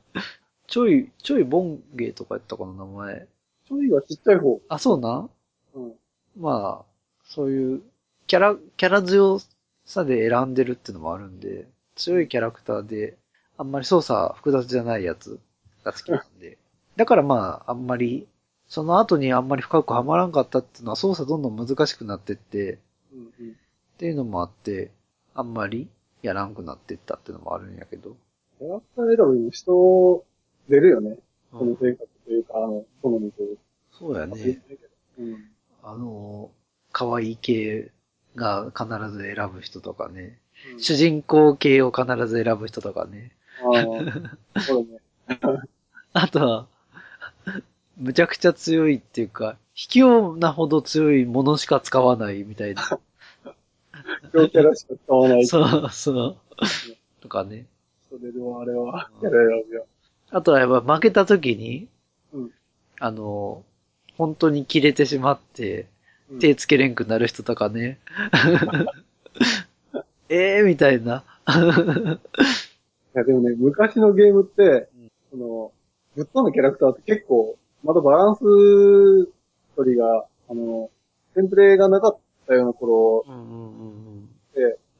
[0.66, 3.26] ちょい、ちょいボンゲーとかやったかな、名前。
[3.66, 4.60] ちょいはちっちゃい方。
[4.68, 5.30] あ、そうなん？
[5.74, 5.92] うん。
[6.38, 6.84] まあ、
[7.24, 7.82] そういう、
[8.26, 9.40] キャラ、キャラ強
[9.84, 13.18] さで選んでるっていうのもあるんで、強いキャラクターで、
[13.58, 15.38] あんまり操作複雑じゃないやつ
[15.84, 16.58] が好きなんで。
[16.96, 18.26] だからまあ、あんまり、
[18.68, 22.78] その後にあんまり深くはまらんかったっていうのは操作どんどん難しくなってって、
[23.12, 23.50] うんうん。
[23.50, 23.54] っ
[23.98, 24.90] ていうのもあって、
[25.34, 25.88] あんまり
[26.22, 28.16] やらんくなってったっていうのもあるんやけど。
[28.58, 30.24] キャラクター選びに人、
[30.68, 31.10] 出るよね。
[31.10, 31.18] うん
[31.58, 33.62] その性格というか、あの、好みというか。
[33.90, 34.62] そうやね。
[35.18, 35.50] うん。
[35.82, 36.50] あの、
[36.92, 37.90] 可愛い系
[38.36, 40.38] が必ず選ぶ人とかね。
[40.74, 43.32] うん主人公系を必ず選ぶ人とかね。
[43.64, 43.80] あ
[44.54, 44.86] あ、そう
[45.28, 45.60] だね。
[46.12, 46.66] あとは、
[47.96, 52.82] むちゃくちゃ強いっていうか、卑怯なほど強いものしか使わないみたいな。
[54.32, 55.46] 強キャラしか使わない。
[55.46, 56.36] そう、そう。
[57.20, 57.66] とかね。
[58.08, 59.86] それでもあれは、キャラ選ぶよ。
[60.30, 61.88] あとはやっぱ負けた時に、
[62.32, 62.50] うん
[62.98, 63.64] あの、
[64.16, 65.86] 本当に切れてしまって、うん
[66.40, 67.98] 手つけれんくなる人とかね。
[70.28, 71.24] え えー、みたいな。
[73.14, 74.88] いや、でもね、昔のゲームって、
[75.30, 75.72] その、
[76.14, 78.40] ぶっ飛んだキャラクターって結構、まだバランス
[79.76, 80.90] 取りが、あの、
[81.34, 84.28] テンプレがなかったような頃うんうんうんうん。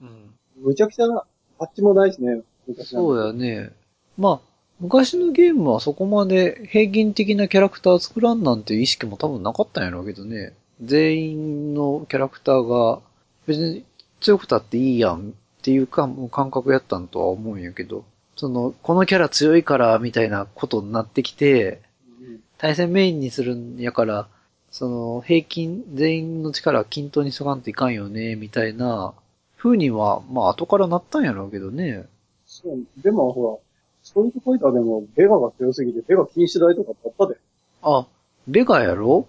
[0.03, 1.25] うんむちゃくちゃな、
[1.59, 3.73] パッチもないしね、昔そうやね。
[4.17, 10.55] まあ、昔のゲームはそこまで平均的なキャラクター作らんなんていう意識も多分なかったんやろうけどね。
[10.83, 13.01] 全員のキャラクターが
[13.47, 13.85] 別に
[14.21, 18.05] 強くたっていいやんっていうかもう感覚やったんとは思うんやけど、
[18.37, 21.81] その、このキャラ強いからみたいなことになってきて、
[22.21, 24.29] うん対戦メインにするんやから、
[24.71, 29.15] その、平均、全員の力は均等にしとかんといかんよね、みたいな
[29.59, 32.07] 風には、まあ後からなったんやろうけどね。
[32.47, 33.69] そう、でもほら、
[34.05, 37.37] ストリートファイターでもベガが強すぎて、ベガ禁止台とかあったで。
[37.83, 38.07] あ、
[38.47, 39.17] ベガやろ？
[39.17, 39.27] うん。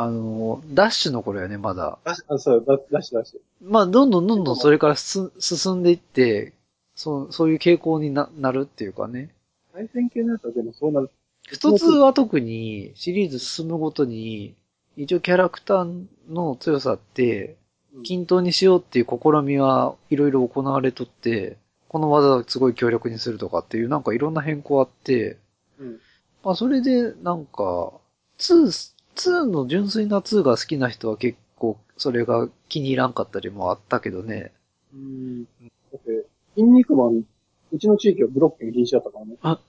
[0.00, 1.98] あの、ダッシュの頃やね、まだ。
[2.04, 3.40] だし、あ、そう、だ、だしだし。
[3.60, 6.52] まあ、どんどんどんどんそれからす進んでいって、
[6.94, 9.30] そう、そういう傾向にななるっていうかね。
[9.72, 11.10] 対戦系のやつはでもそうなる。
[11.42, 14.54] 一つは特にシリーズ進むごとに、
[14.96, 17.56] 一応キャラクターの強さって、
[17.94, 21.56] うん均等にしようっていう試みはいろいろ行われとって、
[21.88, 25.38] この技をすごい強力にするとかっていうなんかいろんな変更あって、
[25.80, 26.00] うん。
[26.44, 27.92] まあそれでなんか、
[28.38, 34.52] 2、2の純粋な2が好きな人は結構それが気に入らんかったりもあったけどね。
[34.94, 35.44] うん。
[35.44, 35.48] だ
[35.96, 37.24] って、筋肉マン、
[37.72, 39.36] うちの地域はブロッケン禁止だったからね。
[39.42, 39.60] あ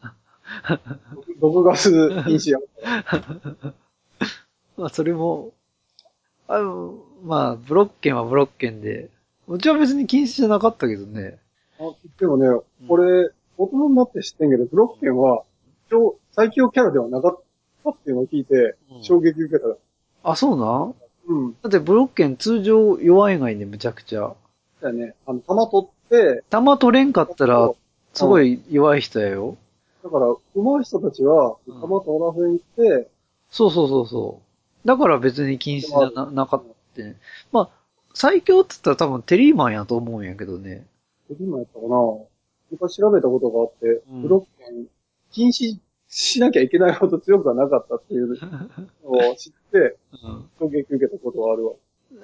[1.41, 2.61] 毒ガス禁止やっ
[3.03, 3.73] た。
[4.77, 5.51] まあそれも、
[6.47, 9.09] あの、まあブロッケンはブロッケンで、
[9.47, 11.39] うちは別に禁止じゃなかったけどね。
[11.79, 12.47] あでもね、
[12.87, 15.43] これ、大人になって知ってんけど、ブロッケンは、
[15.89, 17.43] 超最強キャラではなかっ
[17.83, 19.67] たっていうのを聞いて、衝撃受けた。
[20.23, 20.95] あ、そうなん？
[21.27, 21.55] うん。
[21.61, 24.33] だってブロッケン通常弱いがいね、むちゃくちゃ。
[24.81, 25.15] だよね。
[25.25, 27.71] あの、弾取って、弾取れんかったら、
[28.13, 29.57] すごい弱い人やよ。
[30.03, 33.09] だから、上手い人たちは、うん弾取らせにって、
[33.49, 34.39] そうそうそうそ
[34.83, 34.87] う。
[34.87, 36.63] だから別に禁止じゃななかっ
[36.95, 37.17] たね。
[37.51, 37.69] まあ、
[38.13, 40.85] 最強って言ったら多分テリーマンやと思うんやけどね。
[41.39, 41.95] 今やったかな
[42.71, 44.85] 昔調べたことがあって、うんブロッケン、
[45.31, 45.77] 禁止
[46.09, 48.27] しなきゃいけないほど強くはなかったっていう
[49.05, 51.73] のを知って、うん衝撃受けたことはあるわ。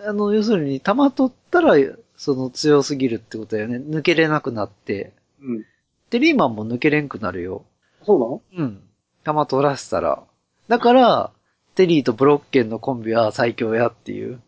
[0.07, 1.75] あの、要するに、弾取ったら、
[2.17, 3.77] その強すぎるってことだよね。
[3.77, 5.13] 抜けれなくなって。
[5.41, 5.65] うん。
[6.09, 7.63] テリーマンも抜けれんくなるよ。
[8.03, 8.41] そうなの？
[8.57, 8.81] うん。
[9.23, 10.23] 弾取らせたら。
[10.67, 11.31] だから、
[11.75, 14.41] テリーとブロッケンのコンビは最強やっていう。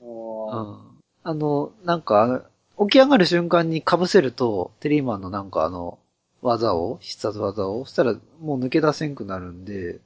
[0.00, 0.78] あうーん。
[1.22, 2.44] あの、なんか、
[2.80, 5.98] 起き上がる瞬間に被せると、テリーマンのなんかあの、
[6.42, 10.00] 技を、必殺技を、そしたらもう抜け出せんくなるんで、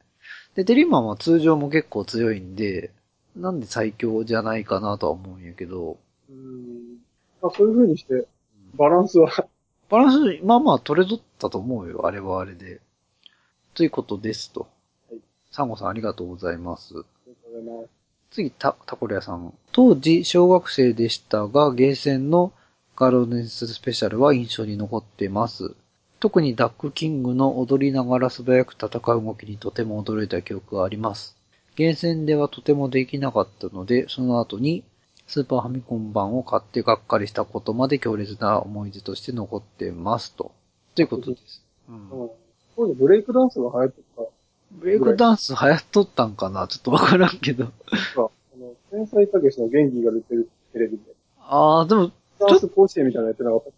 [0.55, 2.93] で、テリーマンは通常も結構強いんで、
[3.37, 5.99] なんで最強じゃないかなとは思うんやけど、
[6.31, 6.99] うん。
[7.43, 8.27] あそういう風にして、
[8.77, 9.31] バランスは、
[9.91, 12.81] バランス、まあまあ取れとったと思うよ、あれはあれで。
[13.75, 14.61] ということですと。
[14.61, 14.67] は
[15.17, 15.21] い
[15.51, 16.95] サンゴさんありがとうございます。
[16.95, 17.91] ありがとうございます
[18.33, 19.55] 次、た、タコリアさん。
[19.71, 22.53] 当時、小学生でしたが、ゲーセンの
[22.97, 25.77] ガロネススペシャルは印象に残っています。
[26.25, 31.37] 特にダックキングの踊りながら素早く戦う動きにとても驚いた記憶があります。
[31.77, 34.85] ゲーセンではとてもできなかったので、その後に
[35.27, 40.53] スーパーファミコン版を買ってがっかりしたことまで強烈な思い出として残ってますと。
[40.95, 41.63] ということです。
[41.91, 42.31] うんうん。
[42.75, 44.23] 当時ブレイクダンスが流行ってた
[44.73, 46.67] ブレイクダンス流行っとったんかな？
[46.69, 47.67] ちょっとわからんけど。
[47.67, 47.69] あ
[48.17, 48.31] の、
[48.91, 51.03] 天才たけしの元気が出てるテレビで、
[51.39, 53.71] ああ、でも、ダンス甲子園みたいなのやってなかった。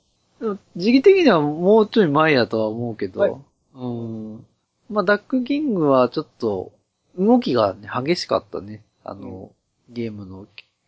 [0.76, 3.20] 時期的にはもうちょい前やとは思うけど。
[3.20, 3.34] はい
[3.74, 4.46] うん。
[4.88, 6.72] まあ、ダックキングはちょっと、
[7.18, 8.82] 動きが、ね、激しかったね。
[9.04, 9.52] あの、
[9.90, 10.46] ゲームの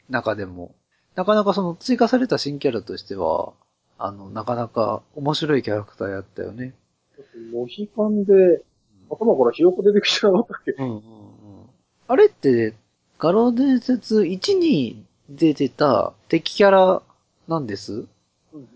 [0.09, 0.75] 中でも。
[1.15, 3.53] なかなかその追加された新キャラとしては、
[3.99, 6.75] あの、なかなか面白いキャラクターやったよね。
[7.53, 8.63] モヒカンで、
[9.11, 11.03] 頭からひよこ出てきてなかったっけうんうんうん。
[12.07, 12.75] あれって、
[13.19, 17.03] 画廊伝説1に出てた敵キャラ
[17.49, 18.07] なんです？
[18.53, 18.69] うん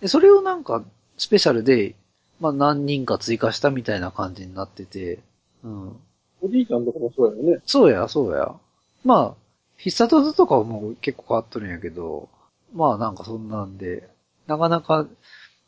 [0.00, 0.84] でそれをなんか、
[1.18, 1.94] スペシャルで、
[2.40, 5.20] まあ何人か追加したみたいな感じになってて、
[5.62, 5.96] うん。
[6.42, 7.62] おじいちゃんとかもそうやよね。
[7.66, 8.54] そうや、そうや。
[9.04, 9.40] まあ、
[9.76, 12.28] 必殺技とかはもう結構変わっとるんやけど、
[12.74, 14.08] まあなんかそんなんで、
[14.46, 15.06] なかなか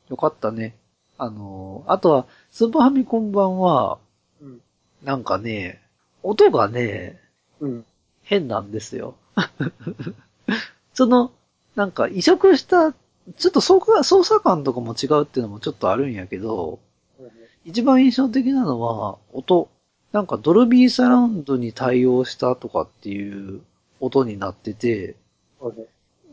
[0.09, 0.77] 良かったね。
[1.19, 3.99] あの、あとは、スーパーファミコン版は、
[4.41, 4.61] うん。
[5.03, 5.81] なんかね、
[6.23, 7.21] 音がね、
[7.61, 7.85] うん。
[8.23, 9.15] 変なんですよ。
[10.95, 11.33] その、
[11.75, 12.95] なんか移植した、
[13.37, 16.81] ちょっと操作操作感とかも違うっていうのもちょっとあるんやけど、
[17.65, 19.69] 一番印象的なのは音。
[20.13, 23.63] なんかドルビーサラウンドに対応したとかっていう
[24.01, 25.17] 音になってて、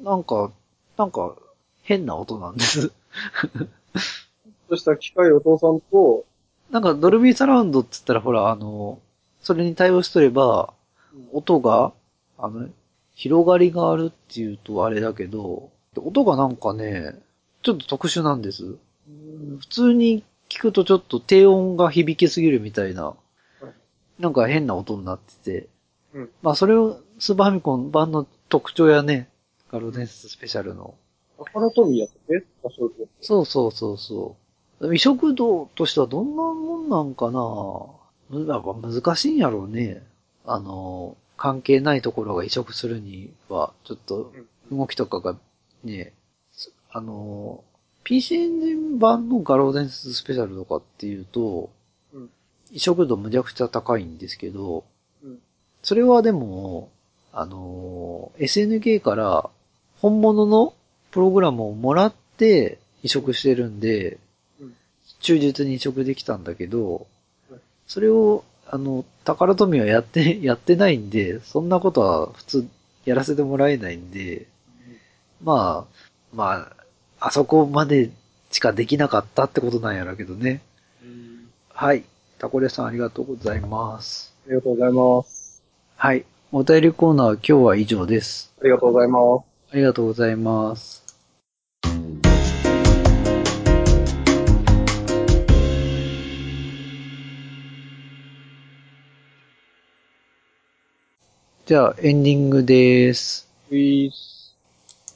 [0.03, 0.51] なんか、
[0.97, 1.35] なんか
[1.83, 2.91] 変な音なんです。
[4.69, 6.25] そした機械お父さんと、
[6.71, 8.99] なんかドルビーサラウンドって言ったらほら、あの、
[9.41, 10.73] それに対応しとれば、
[11.31, 11.93] 音が、
[12.37, 12.67] あの、
[13.13, 17.15] 広がりがあるっていうとあれだけど、音がなんかね、
[17.63, 18.75] ちょっと特殊なんです。
[19.59, 23.15] 普通に聞くとちょっと低音が響きすぎるみたいな、
[24.19, 25.67] なんか変な音になってて、
[26.13, 29.29] うんまあそれをスーパーファミコン版の特徴やね、
[29.71, 30.95] ガロデンススペシャルの。
[31.39, 34.35] アカラトミーやったっけあ、そうそうそうそうそ
[34.81, 34.95] う。
[34.95, 37.85] 移植度としてはどんなもんなんかな？
[38.47, 40.03] やっぱ難しいんやろうね。
[40.45, 44.31] あの、関係ないところが移植するには、ちょっと
[44.71, 45.35] 動きとかが
[45.83, 46.13] ね、
[46.51, 47.63] すあの、
[48.03, 51.69] PC エンジン版のガローデンススペシャルとかっていうと、
[52.13, 52.29] うん。
[52.71, 54.83] 移植度むちゃくちゃ高いんですけど、
[55.23, 55.39] うん。
[55.83, 56.89] それはでも、
[57.31, 59.49] あの、SNK から
[59.99, 60.73] 本物の
[61.11, 64.17] プログラムをもらって移植してるんで、
[64.59, 64.73] うん。
[65.19, 67.07] 忠実に移植できたんだけど
[67.51, 72.67] うん、それを、あの、宝富はやって、やってないんで、そんなことは普通
[73.05, 74.47] やらせてもらえないんで、
[75.43, 76.69] まあ、ま
[77.19, 78.11] あ、あそこまで
[78.51, 80.61] しかできなかったってことなんやろうけどね。
[81.69, 82.03] はい。
[82.39, 84.33] タコレさんありがとうございます。
[84.47, 85.61] ありがとうございます。
[85.95, 86.25] はい。
[86.51, 88.51] お便りコーナーは今日は以上です。
[88.59, 89.45] ありがとうございます。
[89.71, 91.03] ありがとうございます。
[101.65, 103.47] じゃあ、エンディングです。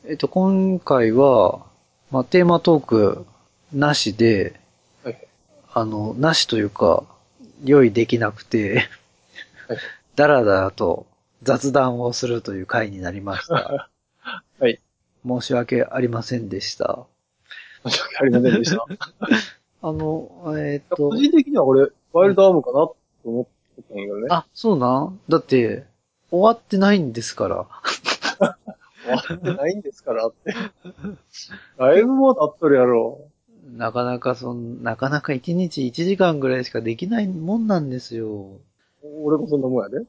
[0.06, 1.66] えっと、今回は、
[2.12, 3.26] まあ、テーマトーク
[3.72, 4.60] なしで、
[5.01, 5.28] はい。
[5.74, 7.06] あの、なしというか、
[7.64, 8.89] 用意できなくて
[9.70, 9.78] はい、
[10.18, 11.06] だらだらと
[11.43, 13.89] 雑談をするという回になりました。
[14.60, 14.82] はい。
[15.26, 17.06] 申し訳ありませんでした。
[17.86, 18.86] 申し訳ありませんでした。
[19.88, 23.45] あの、えっと個、人的には俺、ワイルドアームかなと思っ
[23.78, 24.28] てたんやけどね。
[24.32, 25.20] あ、そうなん？
[25.30, 25.86] だって、
[26.30, 27.68] 終わってないんですから。
[29.04, 30.54] 終わってないんですからって。
[31.78, 33.22] だいぶもう経っとるやろ。
[33.72, 38.60] なかなかそん、なかなか1日1時間ぐらいしかできないもんなんですよ。
[39.24, 40.06] 俺もそんなもんやで。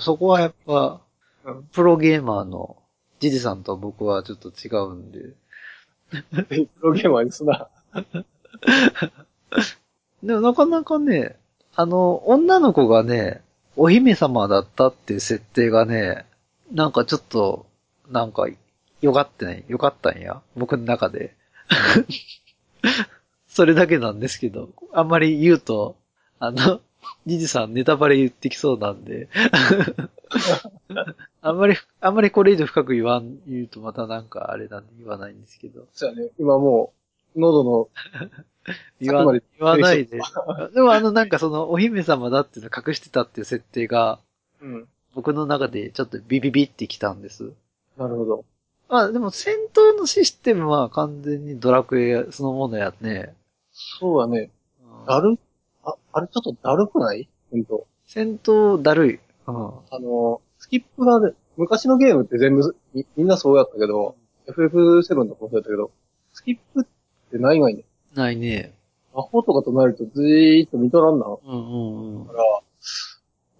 [0.00, 1.00] そこはやっぱ、
[1.44, 2.76] うんプロゲーマーの
[3.18, 5.34] ジジさんと僕はちょっと違うんで。
[6.48, 7.68] プロゲーマーにすな。
[10.22, 11.36] でもなかなかね、
[11.74, 13.42] あの、女の子がね、
[13.76, 16.26] お姫様だったっていう設定がね、
[16.70, 17.66] なんかちょっと、
[18.12, 18.46] なんか、
[19.00, 20.40] よかってないよかったんや。
[20.56, 21.34] 僕の中で。
[23.48, 25.96] それだけなんですけど、あんまり言うと、
[26.38, 26.80] あの、
[27.26, 29.28] ジジさんネタバレ言ってきそうなんで。
[31.42, 35.86] あんまり、あんまりこれ以上深く言わん、言うとまたなんかあれなんで言わないんですけど。
[35.92, 36.30] そうやね。
[36.38, 36.92] 今も
[37.34, 37.88] う、喉の、
[39.00, 40.20] 言わ言わないで。
[40.72, 44.20] でもあのなんかそのお姫様だっていうのを隠してたっていう設定が
[44.60, 44.88] うん。
[45.14, 47.52] 僕の中でちょっとビビビってきたんです。
[47.96, 48.44] なるほど。
[48.88, 53.34] まあでも戦闘のシステムは完全にドラクエそのものやね。
[53.72, 54.50] そうだね。
[55.06, 55.38] だる
[55.84, 57.28] あ、あれちょっとだるくない？
[57.50, 57.86] ほんと。
[58.06, 59.20] 戦闘だるい。
[59.46, 59.54] うん。
[59.56, 64.16] あの、スキップがね、昔のゲームって全部みみんなそうやったけど、
[64.46, 65.90] FF7 とかもそうやったけど、
[66.32, 67.84] スキップってないがいね。
[68.14, 68.74] ないね。
[69.14, 71.24] 魔法とかとなるとずーっと見とらんな。
[71.24, 72.26] かうんうんうん。
[72.28, 72.34] ら、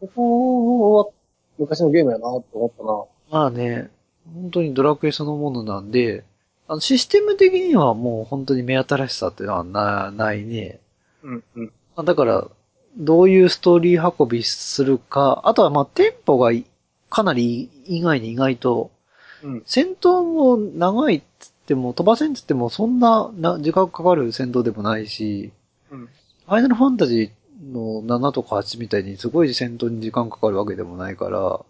[0.01, 1.09] ここは
[1.59, 3.41] 昔のゲームやなって思ったな。
[3.41, 3.91] まあね、
[4.35, 6.25] 本当にドラクエそのものなんで、
[6.68, 10.81] あの、システム的にはもう本当に目新しさっていうのはな、ないね。
[11.23, 11.73] うん、うん。
[11.97, 12.49] まあだから、
[12.97, 16.64] どういうストーリー運びするか、あとはまあテンポがい
[17.11, 18.91] かなり以外に意外と、
[19.43, 19.62] うん。
[19.66, 25.53] 戦闘も長いっつっても、飛ばせんっつってもそんなな時間かかる戦闘でもないし、
[25.91, 26.07] うん。
[26.07, 31.61] ファイナルファンタジーの7とか8みたいにすごい戦闘に時間かかるわけでもないから、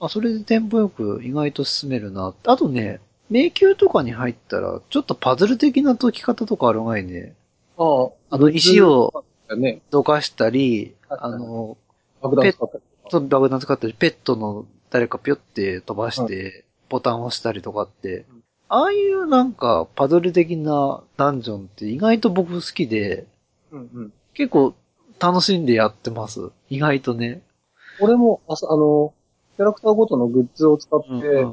[0.00, 2.34] あそれでテンポよく意外と進めるな。
[2.44, 7.34] あとね、迷宮とかに入ったら、ちょっとパズル的な解き方とかあるがいね。
[7.78, 8.08] ああ。
[8.30, 9.24] あの石を
[9.56, 11.76] ね、どかしたり、あの、
[12.20, 12.82] 爆弾使ったり
[13.74, 23.26] ったり、ペットの誰かぴょって飛ばして、ボタンを押したりとかってうん、ああいうなんかパズル的なダンジョンって意外と僕好きで、
[23.72, 24.12] うん、うん。
[24.34, 24.74] 結構
[25.18, 26.50] 楽しんでやってます。
[26.70, 27.42] 意外とね。
[28.00, 29.14] 俺も、あさあの、
[29.56, 31.46] キャラクターごとのグッズを使って、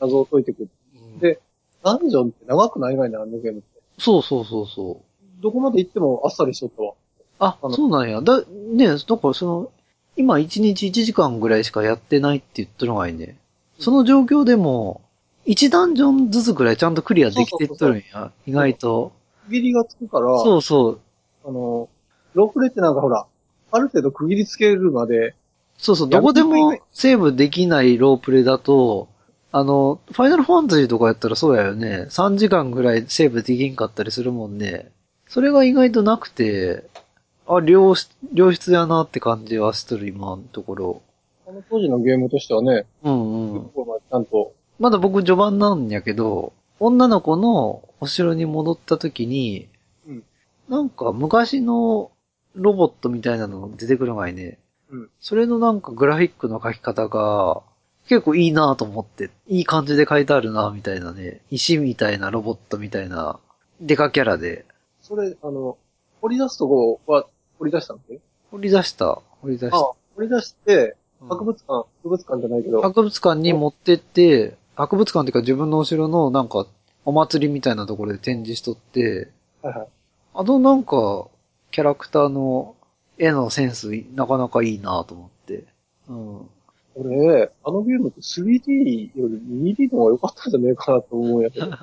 [0.00, 0.62] 謎を解いていく。
[0.62, 1.40] うんで
[1.82, 3.80] ダンジョンって長くないがいね、あのゲームって。
[3.98, 5.42] そうそうそうそう。
[5.42, 6.92] どこまで行ってもあっさりしとったわ。
[7.38, 8.20] ああ、のそうなんや。
[8.20, 8.42] だ、
[8.72, 9.72] ねだからその、
[10.16, 13.38] 今1日1時間ぐらいしかやってないって言ってるのがいいね。
[13.78, 15.00] その状況でも、
[15.46, 18.30] 1ダンジョンずつぐらいちゃんとクリアできてっとるんや。
[18.46, 19.12] 意外と。
[19.46, 21.00] 区切りがつくから、そうそう。
[21.46, 21.88] あの、
[22.34, 23.26] ロープレってなんかほら、
[23.72, 25.34] ある程度区切りつけるまで、
[25.80, 29.08] そうそう、やどこでもセーブできないロープレだと、
[29.50, 32.06] あの、ファイナルファンタジーとかやったらそうやよね。
[32.10, 34.92] 3時間ぐらいセーブできんかったりするもんね。
[35.26, 36.84] それが意外となくて、
[37.48, 41.02] あ、良質、良質やなって感じはしとる今のところ。
[41.48, 43.70] あの当時のゲームとしてはね、うんうん。
[43.70, 49.68] ちゃんと、まだ僕序盤なんやけど、女の子のお城に戻った時に、
[50.06, 50.24] うん
[50.68, 52.12] なんか昔の
[52.54, 54.58] ロボットみたいなの出てくる前ね。
[54.90, 57.62] うんそれのなんかグラフィックの描き方が、
[58.08, 61.42] 結構いいなと思って、いい感じで書いてあるなみたいなね。
[61.50, 63.38] 石みたいなロボットみたいな、
[63.80, 64.64] デカキャラで。
[65.00, 65.78] それ、あの、
[66.20, 67.26] 掘り出すとこは、
[67.58, 68.18] 掘り出したんで
[68.50, 69.20] 掘り出した。
[69.42, 69.76] 掘り出した。
[69.76, 76.66] あ掘り出して、うん博物館、博物館じゃないけど、博物館に持ってって、博物館っていうか自分のお城のなんか
[77.04, 79.28] お祭りみたいなところで展示しとって、
[79.62, 79.88] はいはい。
[80.34, 81.28] あのなんか、
[81.70, 82.74] キャラクターの
[83.20, 85.64] 絵のセンス、なかなかいいなと思って。
[86.08, 86.48] うん。
[86.94, 91.66] 俺、あのゲームって 3D より 2D の方が良かったんじゃねえかなと思うんやけど。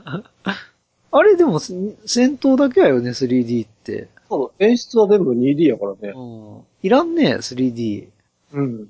[1.12, 1.74] あれでも、す
[2.06, 4.10] 戦闘だけやよね、3D って。
[4.28, 6.14] そう、演出は全部 2D やからね。
[6.16, 6.22] う
[6.60, 6.62] ん。
[6.82, 8.10] いらんね、3D。
[8.54, 8.90] うん。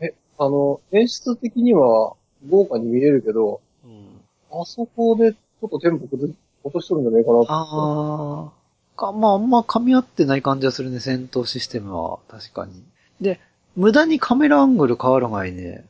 [0.00, 2.14] え、あの、演出的には
[2.48, 4.60] 豪華に見えるけど、うん。
[4.60, 6.06] あそこでちょっとテンポ
[6.64, 7.48] 落としとるんじゃないかなって。
[7.50, 8.57] ああ。
[8.98, 12.18] か、まあ、あんま噛み合ってない感じはするね、戦闘システムは。
[12.28, 12.82] 確かに。
[13.20, 13.40] で、
[13.76, 15.86] 無駄にカメラアングル変わるがいいね。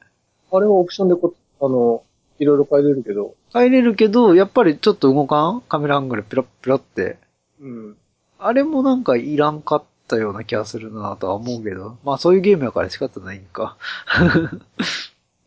[0.53, 2.05] あれはオプションでこ、あの、
[2.39, 5.63] いろいろ変えれるけど、変えれるけど、やっぱりちょっと動かん？
[5.63, 7.19] カメラアングルピロッピロって。
[7.61, 7.97] うん。
[8.39, 11.97] あれもなんかいらんかったような気がするなとは思うけど。
[12.05, 13.77] まあそういうゲームやから仕方ないんか。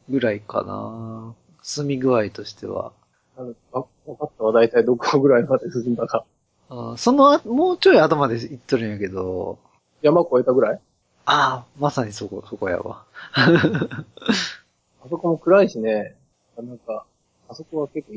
[0.10, 1.34] ぐらいかな
[1.64, 2.92] 進み具合としては。
[3.38, 4.52] あの、あ、分かったわ。
[4.52, 6.26] だいたいどこぐらいまで進んだか。
[6.98, 9.60] そのあ、もうちょい後まで行っとるんやけど、
[10.02, 10.80] 山越えたぐらい？
[11.26, 13.06] ああ、まさにそこ、そこやわ。
[13.34, 16.16] あそこも暗いしね。
[16.58, 17.06] なんか、
[17.50, 18.16] あそこは結構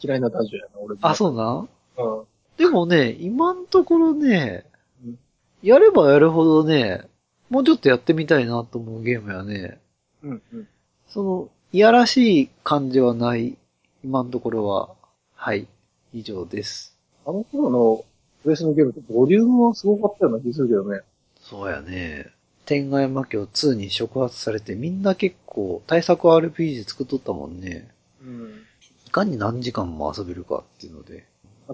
[0.00, 1.00] 嫌いなダンジョンやな、俺も。
[1.02, 1.68] あ、そうなん？
[1.98, 2.24] うん。
[2.56, 4.64] でもね、今のところね
[5.04, 5.18] うん、
[5.62, 7.08] やればやるほどね、
[7.48, 9.80] もうちょっとやってみたいなと思うゲームやね。
[10.22, 10.68] うん、うん。
[11.08, 13.56] その、いやらしい感じはない、
[14.04, 14.90] 今のところは。
[15.34, 15.66] はい。
[16.12, 16.96] 以上です。
[17.24, 18.04] あの頃の
[18.42, 21.00] プレスのゲームってボリュームはすごかったような気するけどね。
[21.40, 22.26] そうやね。
[22.64, 27.88] 天外魔境2に触発されてみんな結構対策 RPG 作っとったもんね。
[28.22, 28.62] うん。
[29.06, 31.26] いかに何時間も遊べるかっていうので。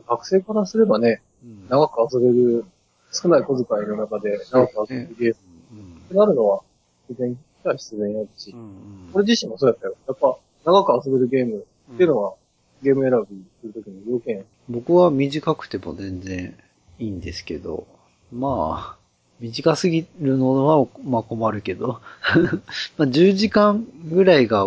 [0.06, 2.64] 学生からすればね、うん長く遊べる、
[3.12, 5.34] 少ない小遣いの中で長く遊べるゲー
[5.72, 6.62] ムうんってなるのは、
[7.08, 7.36] 自然、
[7.76, 9.96] 必然やるしう、ん俺自身もそうやったよ。
[10.06, 11.64] やっぱ、長く遊べるゲーム
[11.94, 12.34] っていうのは、
[12.82, 14.44] ゲーム選びするときの要件。
[14.68, 16.56] 僕は短くても全然
[16.98, 17.86] いいんですけど、
[18.32, 18.98] まあ、
[19.40, 22.00] 短すぎるのは、まあ困るけど、
[22.98, 24.66] まあ10時間ぐらいが、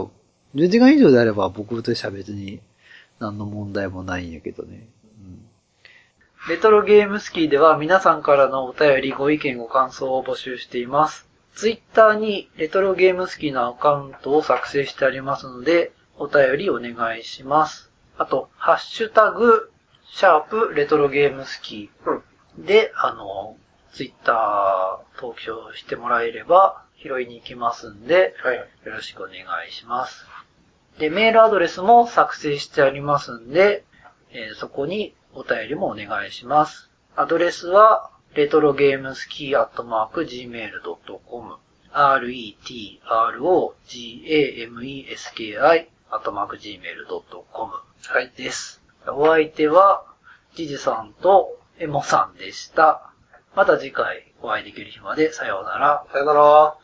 [0.55, 2.61] 10時間以上であれば僕としては別に
[3.19, 4.87] 何の問題もないんやけどね。
[6.49, 11.27] レトロゲームスキーでは皆さんからのお便り、ご意見、ご感想を募集しています。
[11.53, 17.91] ツイッターにレトロゲーム好きなアカウントを作成してありますので、お便りお願いします。
[18.17, 19.70] あと、ハッシュタグ、
[20.13, 21.89] シャープレトロゲーム好き
[22.57, 23.57] で、あの、
[23.93, 28.57] ツイッター投票してもらえれば拾いに行きますんで、はい。
[28.57, 29.33] よろしくお願
[29.67, 30.25] いします。
[30.99, 33.83] で、メールアドレスも作成してありますんで、
[34.31, 36.89] えーそこにお便りもお願いします。
[37.15, 41.55] アドレスは、レトロゲームスキーアットマーク gmail.com
[41.93, 42.99] retrogameski
[45.59, 45.73] ア
[46.19, 47.73] ットマーク gmail.com
[48.07, 48.31] はい。
[48.37, 48.80] です。
[49.07, 50.05] お相手は、
[50.55, 53.11] ジジさんとエモさんでした。
[53.55, 56.05] また次回お会いできる日までさようなら。
[56.11, 56.80] さようなら。